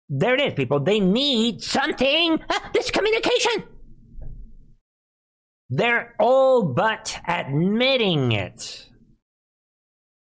[0.09, 0.79] there it is, people.
[0.79, 2.39] They need something.
[2.73, 3.63] This communication.
[5.69, 8.87] They're all but admitting it.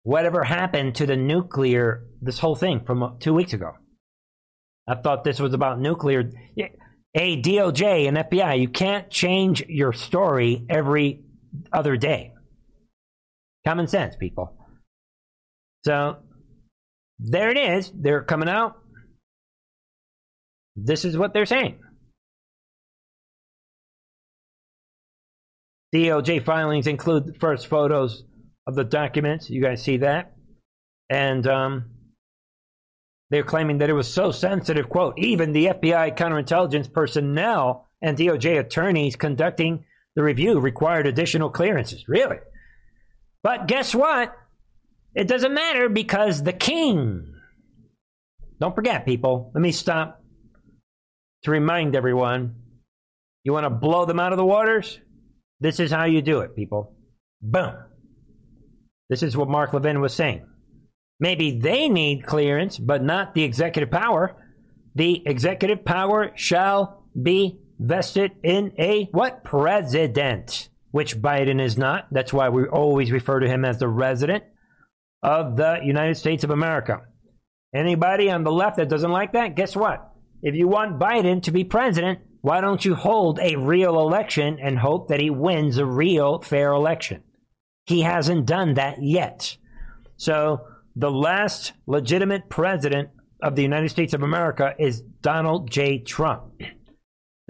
[0.05, 3.72] Whatever happened to the nuclear, this whole thing from two weeks ago?
[4.88, 6.30] I thought this was about nuclear.
[7.14, 11.22] A DOJ and FBI, you can't change your story every
[11.72, 12.32] other day.
[13.66, 14.57] Common sense, people.
[15.84, 16.16] So
[17.18, 17.92] there it is.
[17.94, 18.78] They're coming out.
[20.74, 21.78] This is what they're saying.
[25.94, 28.24] DOJ filings include first photos
[28.66, 29.50] of the documents.
[29.50, 30.34] You guys see that?
[31.11, 31.90] And um,
[33.30, 38.61] they're claiming that it was so sensitive, quote, even the FBI counterintelligence personnel and DOJ
[38.61, 39.84] attorneys conducting
[40.14, 42.04] the review required additional clearances.
[42.08, 42.38] Really?
[43.42, 44.34] But guess what?
[45.14, 47.34] It doesn't matter because the king.
[48.60, 49.50] Don't forget, people.
[49.54, 50.22] Let me stop
[51.42, 52.56] to remind everyone.
[53.44, 55.00] You want to blow them out of the waters?
[55.60, 56.94] This is how you do it, people.
[57.40, 57.74] Boom.
[59.08, 60.46] This is what Mark Levin was saying.
[61.20, 64.36] Maybe they need clearance, but not the executive power.
[64.94, 69.45] The executive power shall be vested in a what?
[69.45, 72.07] President, which Biden is not.
[72.11, 74.45] That's why we always refer to him as the resident
[75.22, 77.03] of the United States of America.
[77.74, 80.12] Anybody on the left that doesn't like that, guess what?
[80.43, 84.78] If you want Biden to be president, why don't you hold a real election and
[84.78, 87.22] hope that he wins a real fair election?
[87.87, 89.57] He hasn't done that yet.
[90.16, 93.09] So, the last legitimate president
[93.43, 95.99] of the United States of America is Donald J.
[95.99, 96.53] Trump.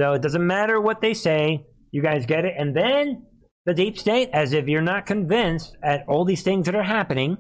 [0.01, 2.55] So, it doesn't matter what they say, you guys get it.
[2.59, 3.27] And then
[3.67, 7.37] the deep state, as if you're not convinced at all these things that are happening,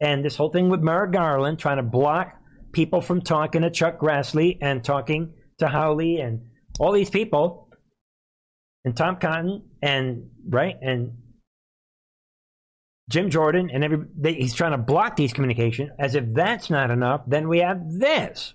[0.00, 2.34] and this whole thing with Merrick Garland trying to block
[2.72, 6.42] people from talking to Chuck Grassley and talking to Hawley and
[6.78, 7.70] all these people
[8.84, 11.12] and Tom Cotton and right and
[13.08, 16.90] Jim Jordan and every they, he's trying to block these communications as if that's not
[16.90, 18.54] enough then we have this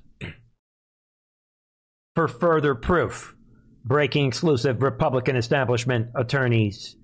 [2.19, 3.33] for further proof
[3.85, 6.97] breaking exclusive Republican establishment attorneys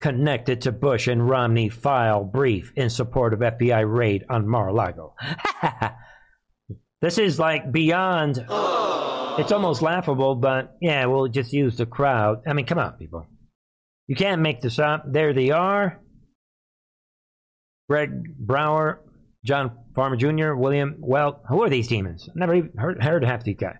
[0.00, 5.14] connected to Bush and Romney file brief in support of FBI raid on Mar-a-Lago.
[7.02, 12.38] this is like beyond it's almost laughable, but yeah, we'll just use the crowd.
[12.46, 13.26] I mean, come on, people.
[14.06, 15.04] You can't make this up.
[15.06, 16.00] There they are.
[17.90, 19.02] Greg Brower,
[19.44, 20.96] John Farmer Jr., William.
[20.98, 22.26] Well, who are these demons?
[22.26, 23.76] I've never even heard, heard half these guys.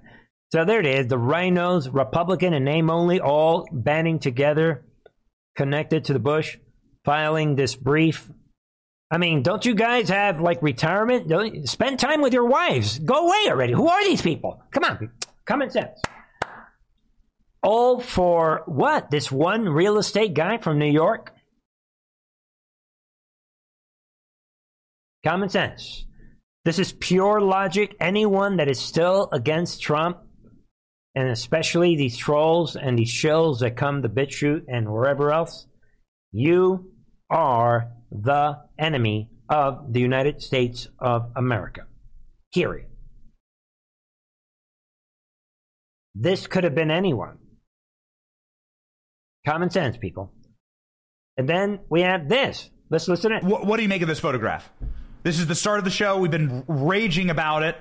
[0.52, 1.06] So there it is.
[1.06, 4.84] The RINOs, Republican and name only, all banding together,
[5.56, 6.58] connected to the Bush,
[7.06, 8.30] filing this brief.
[9.10, 11.26] I mean, don't you guys have like retirement?
[11.26, 12.98] Don't, spend time with your wives.
[12.98, 13.72] Go away already.
[13.72, 14.62] Who are these people?
[14.72, 15.10] Come on.
[15.46, 15.98] Common sense.
[17.62, 19.10] All for what?
[19.10, 21.32] This one real estate guy from New York?
[25.24, 26.04] Common sense.
[26.66, 27.96] This is pure logic.
[28.00, 30.18] Anyone that is still against Trump,
[31.14, 35.66] and especially these trolls and these shills that come to BitChute and wherever else,
[36.32, 36.90] you
[37.30, 41.82] are the enemy of the United States of America.
[42.54, 42.86] Period.
[46.14, 47.38] This could have been anyone.
[49.46, 50.32] Common sense, people.
[51.36, 52.70] And then we have this.
[52.90, 54.70] Let's listen to What, what do you make of this photograph?
[55.22, 56.18] This is the start of the show.
[56.18, 57.76] We've been raging about it.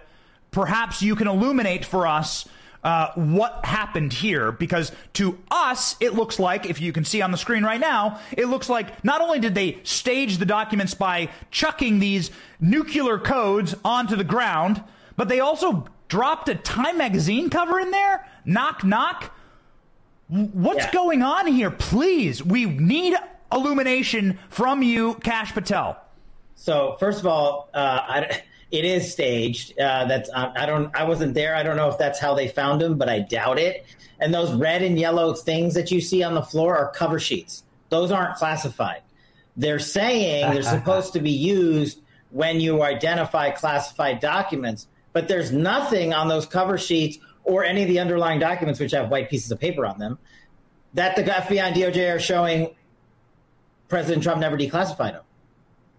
[0.52, 2.48] Perhaps you can illuminate for us
[2.84, 7.32] uh, what happened here because to us it looks like if you can see on
[7.32, 11.30] the screen right now it looks like not only did they stage the documents by
[11.52, 14.84] chucking these nuclear codes onto the ground
[15.16, 18.28] but they also dropped a Time magazine cover in there?
[18.44, 19.34] Knock, knock.
[20.28, 20.92] What's yeah.
[20.92, 21.72] going on here?
[21.72, 23.16] Please, we need
[23.52, 25.98] illumination from you, Kash Patel.
[26.56, 29.78] So first of all, uh, I, it is staged.
[29.80, 31.56] Uh, that's uh, I don't I wasn't there.
[31.56, 33.86] I don't know if that's how they found him, but I doubt it.
[34.20, 37.64] And those red and yellow things that you see on the floor are cover sheets.
[37.90, 39.02] Those aren't classified.
[39.58, 46.14] They're saying they're supposed to be used when you identify classified documents, but there's nothing
[46.14, 49.60] on those cover sheets or any of the underlying documents which have white pieces of
[49.60, 50.18] paper on them
[50.94, 52.76] that the FBI and DOJ are showing
[53.88, 55.24] President Trump never declassified them.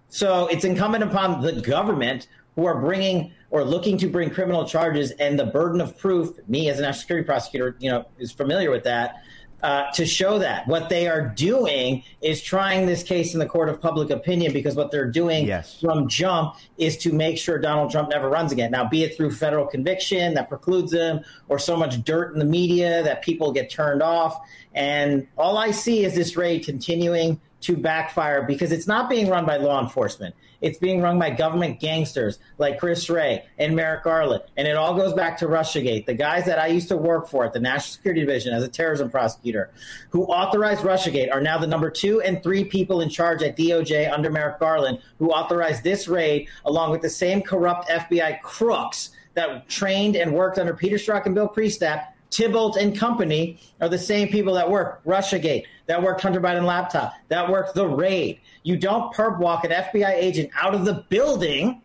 [0.09, 5.11] So it's incumbent upon the government who are bringing or looking to bring criminal charges
[5.13, 6.37] and the burden of proof.
[6.49, 9.23] Me as a national security prosecutor, you know, is familiar with that.
[9.63, 13.69] Uh, to show that what they are doing is trying this case in the court
[13.69, 15.79] of public opinion because what they're doing yes.
[15.81, 18.73] from jump is to make sure Donald Trump never runs again.
[18.73, 22.45] Now, be it through federal conviction that precludes him or so much dirt in the
[22.45, 24.37] media that people get turned off.
[24.75, 29.47] And all I see is this raid continuing to backfire because it's not being run
[29.47, 30.35] by law enforcement.
[30.61, 34.45] It's being run by government gangsters like Chris Wray and Merrick Garland.
[34.57, 37.45] And it all goes back to Russiagate, the guys that I used to work for
[37.45, 39.71] at the National Security Division as a terrorism prosecutor
[40.11, 44.13] who authorized Russiagate are now the number two and three people in charge at DOJ
[44.13, 49.69] under Merrick Garland who authorized this raid along with the same corrupt FBI crooks that
[49.69, 54.29] trained and worked under Peter Strzok and Bill Priestap Thibault and company are the same
[54.29, 58.41] people that work Russiagate, that worked Hunter Biden laptop, that worked the raid.
[58.63, 61.83] You don't perp walk an FBI agent out of the building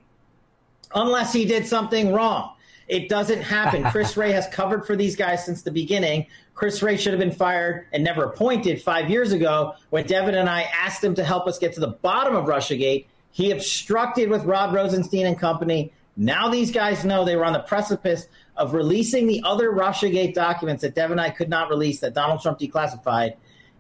[0.95, 2.53] unless he did something wrong.
[2.88, 3.84] It doesn't happen.
[3.91, 6.28] Chris Wray has covered for these guys since the beginning.
[6.53, 10.49] Chris Wray should have been fired and never appointed five years ago when Devin and
[10.49, 13.08] I asked him to help us get to the bottom of Russiagate.
[13.32, 15.91] He obstructed with Rod Rosenstein and company.
[16.16, 20.82] Now these guys know they were on the precipice of releasing the other Russiagate documents
[20.84, 23.34] that Devin and I could not release that Donald Trump declassified.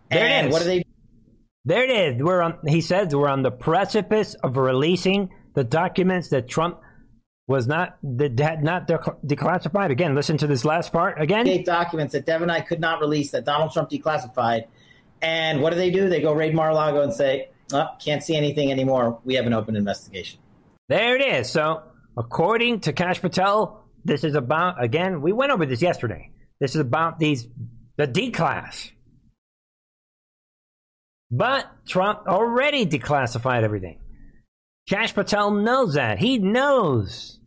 [0.09, 0.53] There and it is.
[0.53, 0.85] what are they?
[1.65, 2.23] There it is.
[2.23, 2.59] We're on.
[2.65, 6.79] He says we're on the precipice of releasing the documents that Trump
[7.47, 9.89] was not that had not de- declassified.
[9.89, 11.47] Again, listen to this last part again.
[11.47, 14.65] Eight documents that Devin and I could not release that Donald Trump declassified.
[15.21, 16.09] And what do they do?
[16.09, 19.19] They go raid Mar-a-Lago and say, oh, "Can't see anything anymore.
[19.25, 20.39] We have an open investigation."
[20.89, 21.49] There it is.
[21.49, 21.83] So,
[22.15, 25.21] according to Kash Patel, this is about again.
[25.21, 26.31] We went over this yesterday.
[26.59, 27.47] This is about these
[27.97, 28.91] the D class.
[31.29, 33.99] But Trump already declassified everything.
[34.87, 36.17] Kash Patel knows that.
[36.19, 37.39] He knows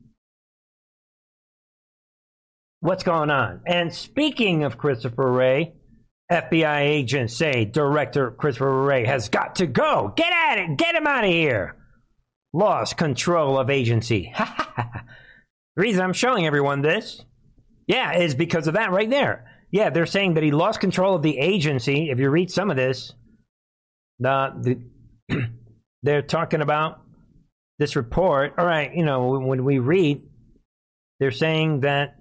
[2.81, 3.63] what's going on.
[3.67, 5.75] And speaking of Christopher Wray,
[6.31, 10.13] FBI agents say Director Christopher Wray has got to go.
[10.15, 10.77] Get at it.
[10.77, 11.77] Get him out of here.
[12.53, 14.33] Lost control of agency.
[14.39, 15.03] the
[15.77, 17.25] reason I'm showing everyone this,
[17.87, 19.47] yeah, is because of that right there.
[19.71, 22.11] Yeah, they're saying that he lost control of the agency.
[22.11, 23.15] If you read some of this,
[24.21, 24.79] the,
[25.29, 25.49] the
[26.03, 27.01] they're talking about
[27.79, 28.55] this report.
[28.59, 30.23] All right, you know, when we read,
[31.19, 32.17] they're saying that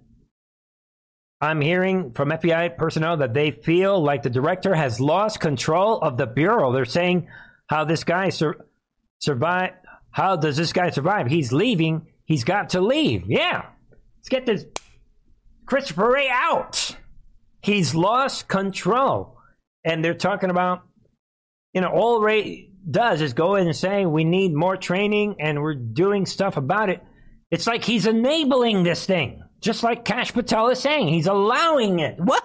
[1.42, 6.18] I'm hearing from FBI personnel that they feel like the director has lost control of
[6.18, 6.74] the bureau.
[6.74, 7.28] They're saying
[7.68, 8.66] how this guy sur-
[9.20, 9.76] survived.
[10.12, 11.28] How does this guy survive?
[11.28, 12.08] He's leaving.
[12.26, 13.24] He's got to leave.
[13.28, 13.66] Yeah,
[14.18, 14.66] let's get this
[15.66, 16.96] Christopher Wray out.
[17.62, 19.38] He's lost control,
[19.84, 20.82] and they're talking about
[21.74, 25.62] you know, all Wray does is go in and say we need more training and
[25.62, 27.04] we're doing stuff about it.
[27.52, 31.08] It's like he's enabling this thing, just like Kash Patel is saying.
[31.08, 32.20] He's allowing it.
[32.20, 32.44] What?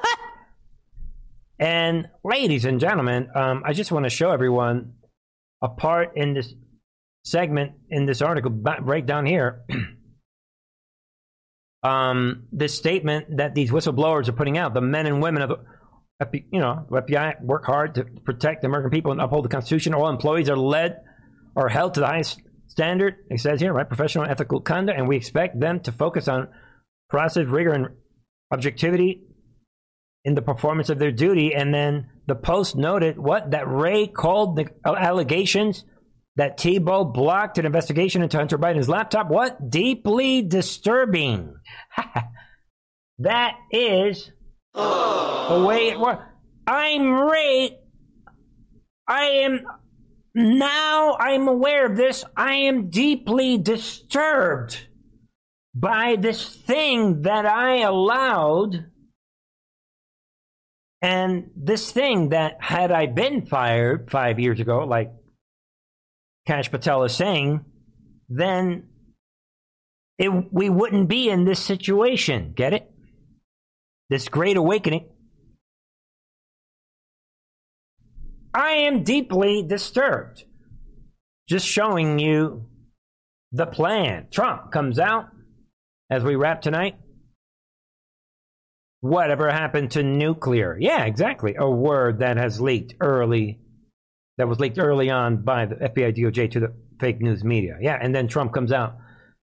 [1.58, 4.94] And ladies and gentlemen, um, I just want to show everyone
[5.62, 6.52] a part in this
[7.24, 9.62] segment in this article right down here.
[11.82, 15.60] um, this statement that these whistleblowers are putting out, the men and women of
[16.32, 19.94] you know, FBI work hard to protect the American people and uphold the Constitution.
[19.94, 21.00] All employees are led
[21.56, 23.16] are held to the highest standard.
[23.30, 26.48] It says here, right, professional ethical conduct, and we expect them to focus on
[27.08, 27.88] process, rigor, and
[28.52, 29.22] objectivity
[30.24, 31.54] in the performance of their duty.
[31.54, 35.84] And then the Post noted what that Wray called the allegations
[36.36, 39.28] that Thibault blocked an investigation into Hunter Biden's laptop.
[39.28, 41.54] What deeply disturbing.
[43.18, 44.30] that is
[44.74, 45.58] Oh.
[45.58, 46.24] the way it works.
[46.66, 47.78] I'm Wray.
[49.06, 49.66] I am
[50.34, 52.24] now I'm aware of this.
[52.36, 54.88] I am deeply disturbed
[55.74, 58.86] by this thing that I allowed.
[61.02, 65.12] And this thing that had I been fired five years ago, like
[66.46, 67.64] Kash Patel is saying,
[68.28, 68.88] then
[70.18, 72.54] it, we wouldn't be in this situation.
[72.56, 72.90] Get it?
[74.10, 75.08] This great awakening.
[78.54, 80.44] I am deeply disturbed.
[81.48, 82.66] Just showing you
[83.52, 84.28] the plan.
[84.30, 85.26] Trump comes out
[86.10, 86.96] as we wrap tonight.
[89.00, 90.78] Whatever happened to nuclear?
[90.80, 91.56] Yeah, exactly.
[91.58, 93.60] A word that has leaked early,
[94.38, 97.76] that was leaked early on by the FBI DOJ to the fake news media.
[97.80, 98.96] Yeah, and then Trump comes out.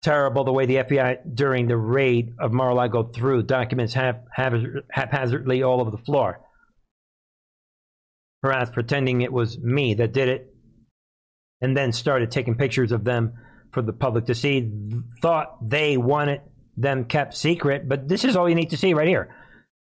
[0.03, 5.91] Terrible the way the FBI during the raid of Mar-a-Lago threw documents haphazardly all over
[5.91, 6.41] the floor.
[8.43, 10.55] Perhaps pretending it was me that did it,
[11.61, 13.35] and then started taking pictures of them
[13.73, 14.73] for the public to see.
[15.21, 16.41] Thought they wanted
[16.79, 19.35] them kept secret, but this is all you need to see right here.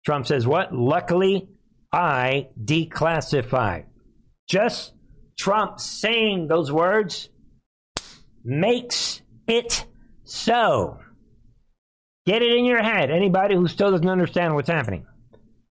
[0.04, 0.74] Trump says, What?
[0.74, 1.48] Luckily,
[1.92, 3.84] I declassified.
[4.48, 4.94] Just
[5.38, 7.28] Trump saying those words
[8.42, 9.84] makes it
[10.30, 11.00] so.
[12.26, 15.06] Get it in your head, anybody who still doesn't understand what's happening.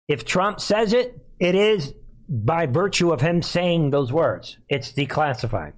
[0.08, 1.94] If Trump says it, it is
[2.30, 4.58] by virtue of him saying those words.
[4.70, 5.74] It's declassified.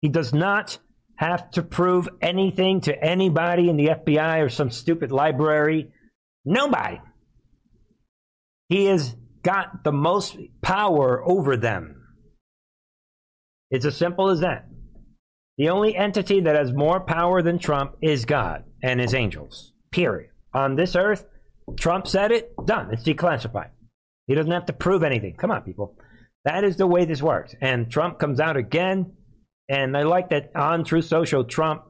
[0.00, 0.78] He does not
[1.16, 5.92] have to prove anything to anybody in the FBI or some stupid library.
[6.44, 7.00] Nobody.
[8.68, 12.02] He has got the most power over them.
[13.70, 14.68] It's as simple as that.
[15.56, 19.72] The only entity that has more power than Trump is God and his angels.
[19.92, 20.30] Period.
[20.52, 21.24] On this earth,
[21.78, 22.92] Trump said it, done.
[22.92, 23.70] It's declassified.
[24.26, 25.36] He doesn't have to prove anything.
[25.36, 25.96] Come on, people.
[26.44, 27.54] That is the way this works.
[27.60, 29.12] And Trump comes out again,
[29.68, 31.84] and I like that on Truth Social, Trump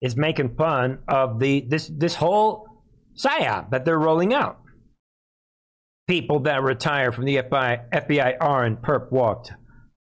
[0.00, 2.66] is making fun of the this this whole
[3.16, 4.60] psyop that they're rolling out.
[6.08, 9.52] People that retire from the FBI, FBI are in perp walked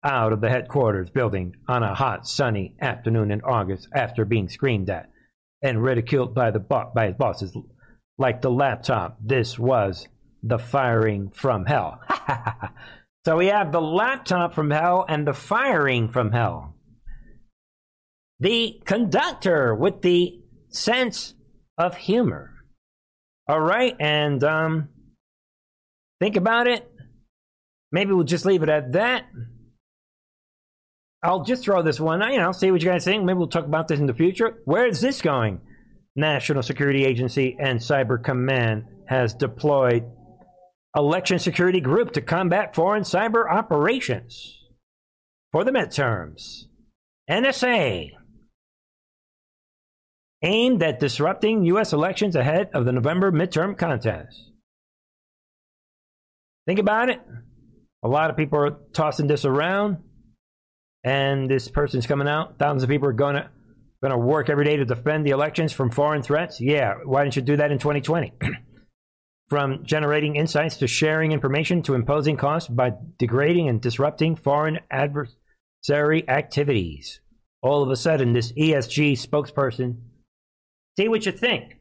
[0.07, 4.89] out of the headquarters building on a hot, sunny afternoon in August after being screamed
[4.89, 5.11] at
[5.63, 7.57] and ridiculed by the bo- by his bosses
[8.17, 9.19] like the laptop.
[9.21, 10.07] This was
[10.43, 12.01] the firing from hell.
[13.27, 16.77] so we have the laptop from hell and the firing from hell.
[18.39, 21.35] The conductor with the sense
[21.77, 22.53] of humor.
[23.49, 24.89] All right, and um,
[26.21, 26.89] think about it.
[27.91, 29.25] Maybe we'll just leave it at that.
[31.27, 32.21] I'll just throw this one.
[32.33, 33.25] You know, see what you guys think.
[33.25, 34.63] Maybe we'll talk about this in the future.
[34.65, 35.61] Where is this going?
[36.15, 40.05] National Security Agency and Cyber Command has deployed
[40.97, 44.57] election security group to combat foreign cyber operations
[45.51, 46.67] for the midterms.
[47.29, 48.11] NSA
[50.45, 51.93] aimed at disrupting U.S.
[51.93, 54.53] elections ahead of the November midterm contest.
[56.69, 57.21] Think about it.
[58.05, 59.99] A lot of people are tossing this around,
[61.05, 62.59] and this person's coming out.
[62.59, 63.51] Thousands of people are going to
[64.03, 66.61] going to work every day to defend the elections from foreign threats.
[66.61, 68.33] Yeah, why didn't you do that in 2020?
[69.49, 76.29] From generating insights to sharing information to imposing costs by degrading and disrupting foreign adversary
[76.29, 77.21] activities.
[77.63, 79.99] All of a sudden, this ESG spokesperson,
[80.99, 81.77] see what you think.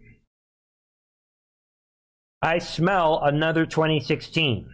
[2.41, 4.70] I smell another 2016.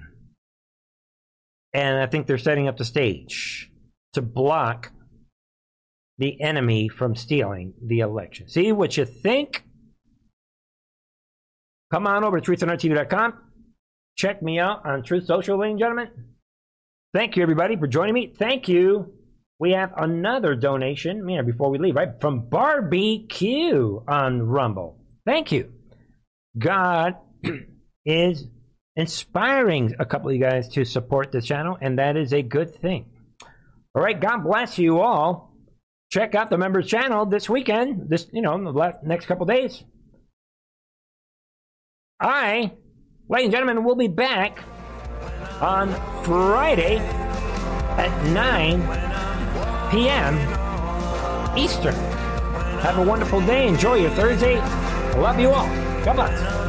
[1.74, 3.71] And I think they're setting up the stage
[4.14, 4.92] to block
[6.18, 8.48] the enemy from stealing the election.
[8.48, 9.64] See what you think?
[11.92, 13.34] Come on over to truthandrtv.com.
[14.18, 16.10] Check me out on Truth Social, ladies and gentlemen.
[17.14, 18.34] Thank you, everybody, for joining me.
[18.38, 19.14] Thank you.
[19.60, 22.20] We have another donation, know, before we leave, right?
[22.20, 24.98] From Barbie Q on Rumble.
[25.26, 25.72] Thank you.
[26.58, 27.16] God
[28.06, 28.48] is
[28.96, 32.76] inspiring a couple of you guys to support this channel, and that is a good
[32.76, 33.06] thing.
[33.94, 35.54] All right, God bless you all.
[36.12, 39.84] Check out the members channel this weekend, this, you know, in the next couple days.
[42.20, 42.74] I,
[43.30, 44.60] ladies and gentlemen, will be back
[45.62, 48.82] on Friday at 9
[49.92, 50.38] p.m.
[51.58, 51.96] Eastern.
[52.82, 53.68] Have a wonderful day.
[53.68, 54.58] Enjoy your Thursday.
[55.18, 55.68] Love you all.
[56.06, 56.61] God bless.